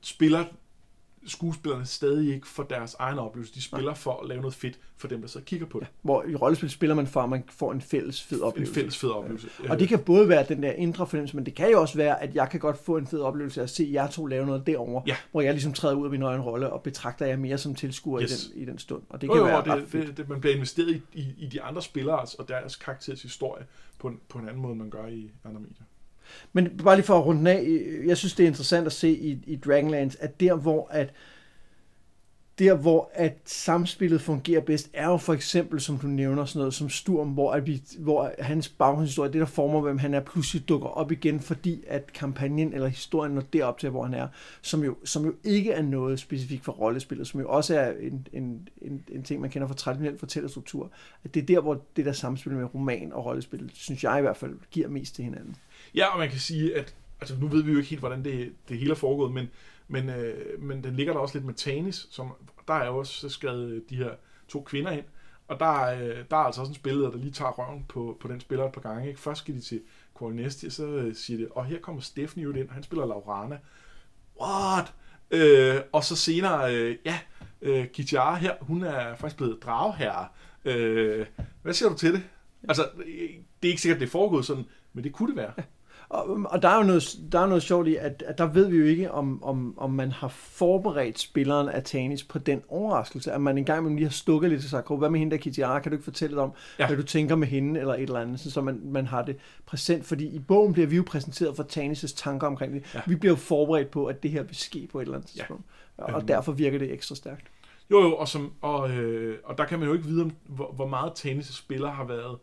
spiller 0.00 0.44
skuespillerne 1.26 1.86
stadig 1.86 2.34
ikke 2.34 2.46
for 2.46 2.62
deres 2.62 2.96
egen 2.98 3.18
oplevelse. 3.18 3.54
De 3.54 3.62
spiller 3.62 3.90
Nej. 3.90 3.94
for 3.94 4.20
at 4.22 4.28
lave 4.28 4.40
noget 4.40 4.54
fedt 4.54 4.78
for 4.96 5.08
dem, 5.08 5.20
der 5.20 5.28
så 5.28 5.40
kigger 5.40 5.66
på 5.66 5.78
det. 5.78 5.86
Ja, 5.86 5.90
hvor 6.02 6.24
i 6.24 6.34
rollespil 6.34 6.70
spiller 6.70 6.94
man 6.94 7.06
for, 7.06 7.20
at 7.20 7.28
man 7.28 7.44
får 7.48 7.72
en 7.72 7.80
fælles 7.80 8.22
fed 8.22 8.40
oplevelse. 8.40 8.70
En 8.70 8.74
fælles 8.74 8.98
fed 8.98 9.10
oplevelse. 9.10 9.48
Ja. 9.64 9.70
Og 9.70 9.78
det 9.78 9.88
kan 9.88 9.98
både 9.98 10.28
være 10.28 10.44
den 10.48 10.62
der 10.62 10.72
indre 10.72 11.06
fornemmelse, 11.06 11.36
men 11.36 11.46
det 11.46 11.54
kan 11.54 11.70
jo 11.70 11.80
også 11.80 11.96
være, 11.96 12.22
at 12.22 12.34
jeg 12.34 12.50
kan 12.50 12.60
godt 12.60 12.78
få 12.78 12.96
en 12.96 13.06
fed 13.06 13.20
oplevelse 13.20 13.60
af 13.60 13.64
at 13.64 13.70
se 13.70 13.90
jer 13.92 14.06
to 14.06 14.26
lave 14.26 14.46
noget 14.46 14.66
derovre, 14.66 15.02
ja. 15.06 15.16
hvor 15.30 15.40
jeg 15.40 15.52
ligesom 15.52 15.72
træder 15.72 15.94
ud 15.94 16.04
af 16.04 16.10
min 16.10 16.22
egen 16.22 16.40
rolle 16.40 16.72
og 16.72 16.82
betragter 16.82 17.26
jer 17.26 17.36
mere 17.36 17.58
som 17.58 17.74
tilskuer 17.74 18.22
yes. 18.22 18.46
i, 18.46 18.52
den, 18.52 18.62
i 18.62 18.64
den 18.64 18.78
stund. 18.78 19.02
Og 19.08 19.20
det 19.20 19.30
kan 19.30 19.38
jo, 19.38 19.44
være 19.44 19.64
det, 19.64 19.72
ret 19.72 19.92
det, 19.92 20.16
det, 20.16 20.28
man 20.28 20.40
bliver 20.40 20.54
investeret 20.54 20.90
i, 20.90 21.02
i, 21.12 21.34
i 21.38 21.46
de 21.46 21.62
andre 21.62 21.82
spillere 21.82 22.26
og 22.38 22.48
deres 22.48 22.76
karakteres 22.76 23.22
historie 23.22 23.64
på 23.98 24.08
en, 24.08 24.20
på 24.28 24.38
en 24.38 24.48
anden 24.48 24.62
måde, 24.62 24.74
man 24.74 24.90
gør 24.90 25.06
i 25.06 25.30
andre 25.44 25.60
medier. 25.60 25.84
Men 26.52 26.80
bare 26.84 26.96
lige 26.96 27.06
for 27.06 27.18
at 27.18 27.26
runde 27.26 27.50
af, 27.50 27.62
øh, 27.62 28.06
jeg 28.06 28.16
synes, 28.16 28.34
det 28.34 28.42
er 28.42 28.48
interessant 28.48 28.86
at 28.86 28.92
se 28.92 29.10
i, 29.10 29.38
i 29.46 29.56
Dragonlands, 29.56 30.16
at 30.16 30.40
der 30.40 30.54
hvor 30.54 30.88
at 30.90 31.12
der, 32.58 32.74
hvor 32.74 33.10
at 33.14 33.38
samspillet 33.44 34.20
fungerer 34.20 34.60
bedst, 34.60 34.90
er 34.92 35.06
jo 35.06 35.16
for 35.16 35.34
eksempel, 35.34 35.80
som 35.80 35.98
du 35.98 36.06
nævner, 36.06 36.44
sådan 36.44 36.58
noget 36.58 36.74
som 36.74 36.90
Sturm, 36.90 37.28
hvor, 37.28 37.52
at 37.52 37.66
vi, 37.66 37.82
hvor 37.98 38.32
hans 38.38 38.68
baghistorie, 38.68 39.32
det 39.32 39.40
der 39.40 39.46
former, 39.46 39.80
hvem 39.80 39.98
han 39.98 40.14
er, 40.14 40.20
pludselig 40.20 40.68
dukker 40.68 40.88
op 40.88 41.12
igen, 41.12 41.40
fordi 41.40 41.84
at 41.86 42.12
kampagnen 42.12 42.72
eller 42.72 42.88
historien 42.88 43.32
når 43.32 43.42
derop 43.52 43.78
til, 43.78 43.90
hvor 43.90 44.04
han 44.04 44.14
er, 44.14 44.28
som 44.62 44.84
jo, 44.84 44.96
som 45.04 45.24
jo 45.24 45.34
ikke 45.44 45.72
er 45.72 45.82
noget 45.82 46.20
specifikt 46.20 46.64
for 46.64 46.72
rollespillet, 46.72 47.26
som 47.26 47.40
jo 47.40 47.48
også 47.48 47.78
er 47.78 47.92
en, 48.00 48.26
en, 48.32 48.68
en, 48.82 49.04
en 49.12 49.22
ting, 49.22 49.40
man 49.40 49.50
kender 49.50 49.68
fra 49.68 49.74
traditionel 49.74 50.18
fortællerstruktur, 50.18 50.90
at 51.24 51.34
det 51.34 51.42
er 51.42 51.46
der, 51.46 51.60
hvor 51.60 51.80
det 51.96 52.04
der 52.04 52.12
samspil 52.12 52.52
med 52.52 52.74
roman 52.74 53.12
og 53.12 53.26
rollespil, 53.26 53.70
synes 53.74 54.04
jeg 54.04 54.18
i 54.18 54.22
hvert 54.22 54.36
fald, 54.36 54.54
giver 54.70 54.88
mest 54.88 55.14
til 55.14 55.24
hinanden. 55.24 55.56
Ja, 55.94 56.06
og 56.06 56.18
man 56.18 56.30
kan 56.30 56.38
sige, 56.38 56.76
at 56.76 56.94
altså, 57.20 57.36
nu 57.40 57.48
ved 57.48 57.62
vi 57.62 57.72
jo 57.72 57.78
ikke 57.78 57.90
helt, 57.90 58.00
hvordan 58.00 58.24
det, 58.24 58.52
det 58.68 58.78
hele 58.78 58.90
er 58.90 58.94
foregået, 58.94 59.32
men 59.32 59.48
men, 59.92 60.08
øh, 60.08 60.62
men 60.62 60.84
den 60.84 60.96
ligger 60.96 61.12
der 61.12 61.20
også 61.20 61.38
lidt 61.38 61.46
med 61.46 61.54
Tanis, 61.54 62.06
som 62.10 62.32
der 62.68 62.74
er 62.74 62.86
jo 62.86 62.96
også 62.96 63.28
skrevet 63.28 63.70
øh, 63.70 63.82
de 63.90 63.96
her 63.96 64.10
to 64.48 64.62
kvinder 64.62 64.90
ind. 64.90 65.04
Og 65.48 65.60
der, 65.60 65.82
øh, 65.82 66.24
der 66.30 66.36
er 66.36 66.40
altså 66.40 66.60
også 66.60 66.70
en 66.70 66.74
spiller, 66.74 67.10
der 67.10 67.18
lige 67.18 67.32
tager 67.32 67.50
røven 67.50 67.84
på, 67.88 68.16
på 68.20 68.28
den 68.28 68.40
spiller 68.40 68.66
et 68.66 68.72
par 68.72 68.80
gange. 68.80 69.08
Ikke? 69.08 69.20
Først 69.20 69.40
skal 69.40 69.54
de 69.54 69.60
til 69.60 69.80
Coronesti, 70.14 70.66
og 70.66 70.72
så 70.72 70.86
øh, 70.86 71.14
siger 71.14 71.38
det, 71.38 71.48
og 71.50 71.64
her 71.64 71.78
kommer 71.78 72.02
Stephanie 72.02 72.48
ud 72.48 72.54
ind, 72.54 72.68
og 72.68 72.74
han 72.74 72.82
spiller 72.82 73.06
Laurana. 73.06 73.58
What? 74.40 74.94
Øh, 75.30 75.80
og 75.92 76.04
så 76.04 76.16
senere, 76.16 76.74
øh, 76.74 76.96
ja, 77.04 77.18
øh, 77.62 77.88
Kitjara 77.88 78.34
her, 78.34 78.54
hun 78.60 78.82
er 78.82 79.16
faktisk 79.16 79.36
blevet 79.36 79.62
dragherre. 79.62 80.28
Øh, 80.64 81.26
hvad 81.62 81.74
siger 81.74 81.88
du 81.88 81.96
til 81.96 82.12
det? 82.12 82.22
Altså, 82.68 82.88
øh, 83.06 83.30
det 83.62 83.68
er 83.68 83.72
ikke 83.72 83.82
sikkert, 83.82 84.00
det 84.00 84.06
er 84.06 84.10
foregået 84.10 84.44
sådan, 84.44 84.64
men 84.92 85.04
det 85.04 85.12
kunne 85.12 85.28
det 85.28 85.36
være. 85.36 85.52
Og, 86.12 86.38
og 86.44 86.62
der 86.62 86.68
er 86.68 86.76
jo 86.76 86.82
noget, 86.82 87.18
der 87.32 87.40
er 87.40 87.46
noget 87.46 87.62
sjovt 87.62 87.88
i, 87.88 87.96
at, 87.96 88.22
at 88.26 88.38
der 88.38 88.46
ved 88.46 88.68
vi 88.68 88.76
jo 88.76 88.84
ikke, 88.84 89.10
om, 89.10 89.42
om, 89.42 89.78
om 89.78 89.90
man 89.90 90.12
har 90.12 90.28
forberedt 90.28 91.18
spilleren 91.18 91.68
af 91.68 91.82
Tanis 91.84 92.24
på 92.24 92.38
den 92.38 92.62
overraskelse, 92.68 93.32
at 93.32 93.40
man 93.40 93.58
engang 93.58 93.84
med 93.84 93.92
lige 93.92 94.04
har 94.04 94.10
stukket 94.10 94.50
lidt 94.50 94.60
til 94.60 94.70
sig, 94.70 94.82
hvad 94.88 95.10
med 95.10 95.18
hende 95.18 95.30
der 95.30 95.42
Kitiara, 95.42 95.80
kan 95.80 95.92
du 95.92 95.94
ikke 95.94 96.04
fortælle 96.04 96.40
om, 96.40 96.52
ja. 96.78 96.86
hvad 96.86 96.96
du 96.96 97.02
tænker 97.02 97.36
med 97.36 97.48
hende, 97.48 97.80
eller 97.80 97.94
et 97.94 98.02
eller 98.02 98.20
andet, 98.20 98.40
så 98.40 98.60
man, 98.60 98.80
man 98.84 99.06
har 99.06 99.22
det 99.22 99.36
præsent, 99.66 100.06
fordi 100.06 100.26
i 100.26 100.38
bogen 100.38 100.72
bliver 100.72 100.88
vi 100.88 100.96
jo 100.96 101.04
præsenteret 101.06 101.56
for 101.56 101.62
Tanis' 101.62 102.14
tanker 102.16 102.46
omkring 102.46 102.74
det. 102.74 102.94
Ja. 102.94 103.00
Vi 103.06 103.16
bliver 103.16 103.32
jo 103.32 103.36
forberedt 103.36 103.90
på, 103.90 104.06
at 104.06 104.22
det 104.22 104.30
her 104.30 104.42
vil 104.42 104.56
ske 104.56 104.88
på 104.92 104.98
et 104.98 105.02
eller 105.02 105.16
andet 105.16 105.30
tidspunkt, 105.30 105.64
ja. 105.98 106.04
og, 106.04 106.14
og 106.14 106.28
derfor 106.28 106.52
virker 106.52 106.78
det 106.78 106.92
ekstra 106.92 107.14
stærkt. 107.14 107.46
Jo, 107.90 108.02
jo, 108.02 108.16
og, 108.16 108.28
som, 108.28 108.52
og, 108.60 108.90
øh, 108.90 109.38
og 109.44 109.58
der 109.58 109.64
kan 109.64 109.78
man 109.78 109.88
jo 109.88 109.94
ikke 109.94 110.06
vide, 110.06 110.22
om, 110.22 110.32
hvor, 110.46 110.72
hvor 110.72 110.86
meget 110.86 111.10
Tanis' 111.10 111.56
spiller 111.56 111.90
har 111.90 112.04
været, 112.04 112.38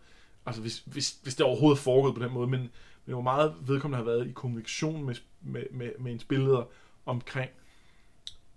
altså 0.45 0.61
hvis, 0.61 0.83
hvis, 0.85 1.17
hvis 1.23 1.35
det 1.35 1.45
overhovedet 1.45 1.77
er 1.77 1.83
foregået 1.83 2.15
på 2.15 2.23
den 2.23 2.33
måde, 2.33 2.47
men 2.47 2.69
men 3.09 3.13
hvor 3.13 3.23
meget 3.23 3.55
vedkommende 3.61 3.97
har 3.97 4.11
været 4.11 4.27
i 4.27 4.31
kommunikation 4.31 5.05
med, 5.05 5.15
med, 5.41 5.63
med, 5.71 5.91
med 5.99 6.11
en 6.11 6.19
spilleder 6.19 6.63
omkring 7.05 7.51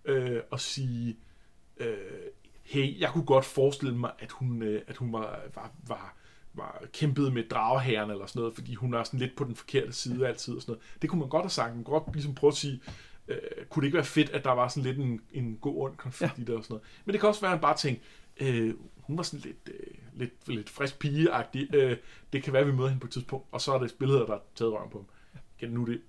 øh, 0.05 0.41
at 0.53 0.61
sige, 0.61 1.17
øh, 1.77 1.97
hey, 2.63 3.01
jeg 3.01 3.11
kunne 3.11 3.25
godt 3.25 3.45
forestille 3.45 3.97
mig, 3.97 4.11
at 4.19 4.31
hun, 4.33 4.63
øh, 4.63 4.83
at 4.87 4.97
hun 4.97 5.13
var, 5.13 5.41
var, 5.55 5.73
var, 5.87 6.17
var 6.55 6.83
kæmpet 6.93 7.33
med 7.33 7.45
dragherren 7.49 8.11
eller 8.11 8.27
sådan 8.27 8.41
noget, 8.41 8.55
fordi 8.55 8.75
hun 8.75 8.95
er 8.95 9.05
sådan 9.05 9.21
lidt 9.21 9.37
på 9.37 9.45
den 9.45 9.57
forkerte 9.57 9.93
side 9.93 10.29
altid 10.29 10.55
og 10.55 10.63
sådan 10.63 10.73
noget. 10.73 11.03
Det 11.03 11.11
kunne 11.11 11.21
man 11.21 11.29
godt 11.29 11.45
have 11.45 11.51
sagt. 11.51 11.75
Man 11.75 11.85
kunne 11.85 12.01
godt 12.01 12.15
ligesom 12.15 12.35
prøve 12.35 12.49
at 12.49 12.57
sige, 12.57 12.81
øh, 13.29 13.37
kunne 13.71 13.81
det 13.81 13.87
ikke 13.87 13.97
være 13.97 14.05
fedt, 14.05 14.31
at 14.31 14.45
der 14.45 14.53
var 14.53 14.69
sådan 14.69 14.83
lidt 14.83 14.99
en, 14.99 15.21
en 15.33 15.59
god 15.61 15.85
ond 15.85 15.97
konflikt 15.97 16.39
ja. 16.39 16.43
i 16.43 16.45
det 16.45 16.55
og 16.55 16.65
sådan 16.65 16.75
noget. 16.75 16.87
Men 17.05 17.13
det 17.13 17.21
kan 17.21 17.29
også 17.29 17.41
være, 17.41 17.53
at 17.53 17.57
man 17.57 17.63
bare 17.63 17.77
tænker, 17.77 18.03
øh, 18.41 18.75
hun 19.13 19.19
var 19.19 19.23
sådan 19.23 19.41
lidt, 19.45 19.77
øh, 19.81 19.95
lidt, 20.15 20.49
lidt 20.49 20.71
frisk 20.71 20.99
pigeagtig. 20.99 21.75
Øh, 21.75 21.97
det 22.33 22.43
kan 22.43 22.53
være, 22.53 22.63
at 22.63 22.69
vi 22.69 22.73
møder 22.73 22.89
hende 22.89 23.01
på 23.01 23.07
et 23.07 23.13
tidspunkt, 23.13 23.47
og 23.53 23.61
så 23.61 23.73
er 23.73 23.79
det 23.79 23.91
spillet, 23.91 24.25
der 24.29 24.35
er 24.35 24.39
taget 24.55 24.73
røven 24.73 24.91
på 24.91 24.99
ham. 24.99 25.07
Igen, 25.59 25.75
nu 25.75 25.83
er 25.83 25.87
det 25.87 26.01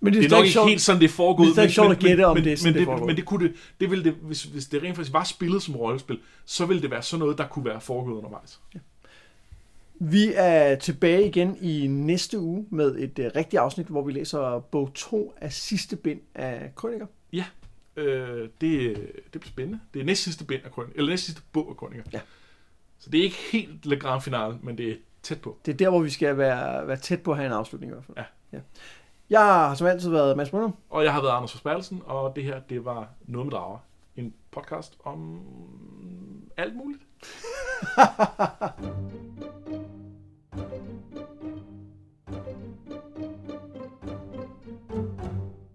men 0.00 0.12
det, 0.12 0.22
det 0.22 0.32
er 0.32 0.36
nok 0.36 0.44
ikke 0.44 0.52
sjovt, 0.52 0.68
helt 0.68 0.80
sådan, 0.80 1.00
det 1.00 1.08
er 1.08 1.12
foregået. 1.12 1.48
Det 1.48 1.58
er 1.58 1.62
ikke 1.62 1.74
sjovt 1.74 1.90
at 1.90 1.98
gætte, 1.98 2.26
om 2.26 2.36
men, 2.36 2.44
det 2.44 2.52
er 2.52 2.56
sådan, 2.56 2.74
men, 2.74 2.88
det, 2.88 2.98
det 2.98 3.06
men 3.06 3.16
det 3.16 3.24
kunne 3.24 3.48
det, 3.48 3.54
det 3.80 3.90
ville 3.90 4.04
det, 4.04 4.12
hvis, 4.12 4.42
hvis 4.42 4.66
det 4.66 4.82
rent 4.82 4.96
faktisk 4.96 5.12
var 5.12 5.24
spillet 5.24 5.62
som 5.62 5.76
rollespil, 5.76 6.18
så 6.44 6.66
ville 6.66 6.82
det 6.82 6.90
være 6.90 7.02
sådan 7.02 7.18
noget, 7.18 7.38
der 7.38 7.46
kunne 7.46 7.64
være 7.64 7.80
foregået 7.80 8.16
undervejs. 8.16 8.60
Ja. 8.74 8.78
Vi 9.98 10.32
er 10.34 10.74
tilbage 10.74 11.26
igen 11.26 11.56
i 11.60 11.86
næste 11.86 12.38
uge 12.38 12.66
med 12.70 12.96
et 12.98 13.18
uh, 13.18 13.24
rigtigt 13.36 13.60
afsnit, 13.60 13.86
hvor 13.86 14.02
vi 14.02 14.12
læser 14.12 14.58
bog 14.58 14.90
2 14.94 15.34
af 15.36 15.52
sidste 15.52 15.96
bind 15.96 16.20
af 16.34 16.72
Krøniker. 16.74 17.06
Ja, 17.32 17.44
Øh, 17.96 18.48
det, 18.60 18.96
det 19.32 19.40
bliver 19.40 19.50
spændende. 19.50 19.80
Det 19.94 20.00
er 20.00 20.04
næst 20.04 20.22
sidste 20.22 20.44
bind 20.44 20.64
af 20.64 20.70
Krøniker, 20.70 20.98
eller 20.98 21.10
næst 21.10 21.24
sidste 21.24 21.42
bog 21.52 21.70
af 21.70 21.76
Krøniker. 21.76 22.02
Ja. 22.12 22.20
Så 22.98 23.10
det 23.10 23.20
er 23.20 23.24
ikke 23.24 23.38
helt 23.52 23.86
Le 23.86 23.96
Grand 23.96 24.22
Finale, 24.22 24.58
men 24.62 24.78
det 24.78 24.90
er 24.90 24.96
tæt 25.22 25.40
på. 25.40 25.58
Det 25.66 25.72
er 25.72 25.76
der, 25.76 25.90
hvor 25.90 26.00
vi 26.00 26.10
skal 26.10 26.38
være, 26.38 26.86
være 26.86 26.96
tæt 26.96 27.22
på 27.22 27.30
at 27.30 27.36
have 27.36 27.46
en 27.46 27.52
afslutning 27.52 27.92
i 27.92 27.94
hvert 27.94 28.04
fald. 28.04 28.16
Ja. 28.16 28.24
ja. 28.52 28.58
Jeg 29.30 29.40
har 29.40 29.74
som 29.74 29.86
altid 29.86 30.10
været 30.10 30.36
Mads 30.36 30.50
Brunner. 30.50 30.70
Og 30.90 31.04
jeg 31.04 31.12
har 31.12 31.22
været 31.22 31.32
Anders 31.32 31.52
Forsbergelsen, 31.52 32.02
og 32.04 32.36
det 32.36 32.44
her, 32.44 32.60
det 32.60 32.84
var 32.84 33.08
Noget 33.26 33.46
med 33.46 33.52
Drager. 33.52 33.78
En 34.16 34.34
podcast 34.50 34.98
om 35.04 35.40
alt 36.56 36.76
muligt. 36.76 37.02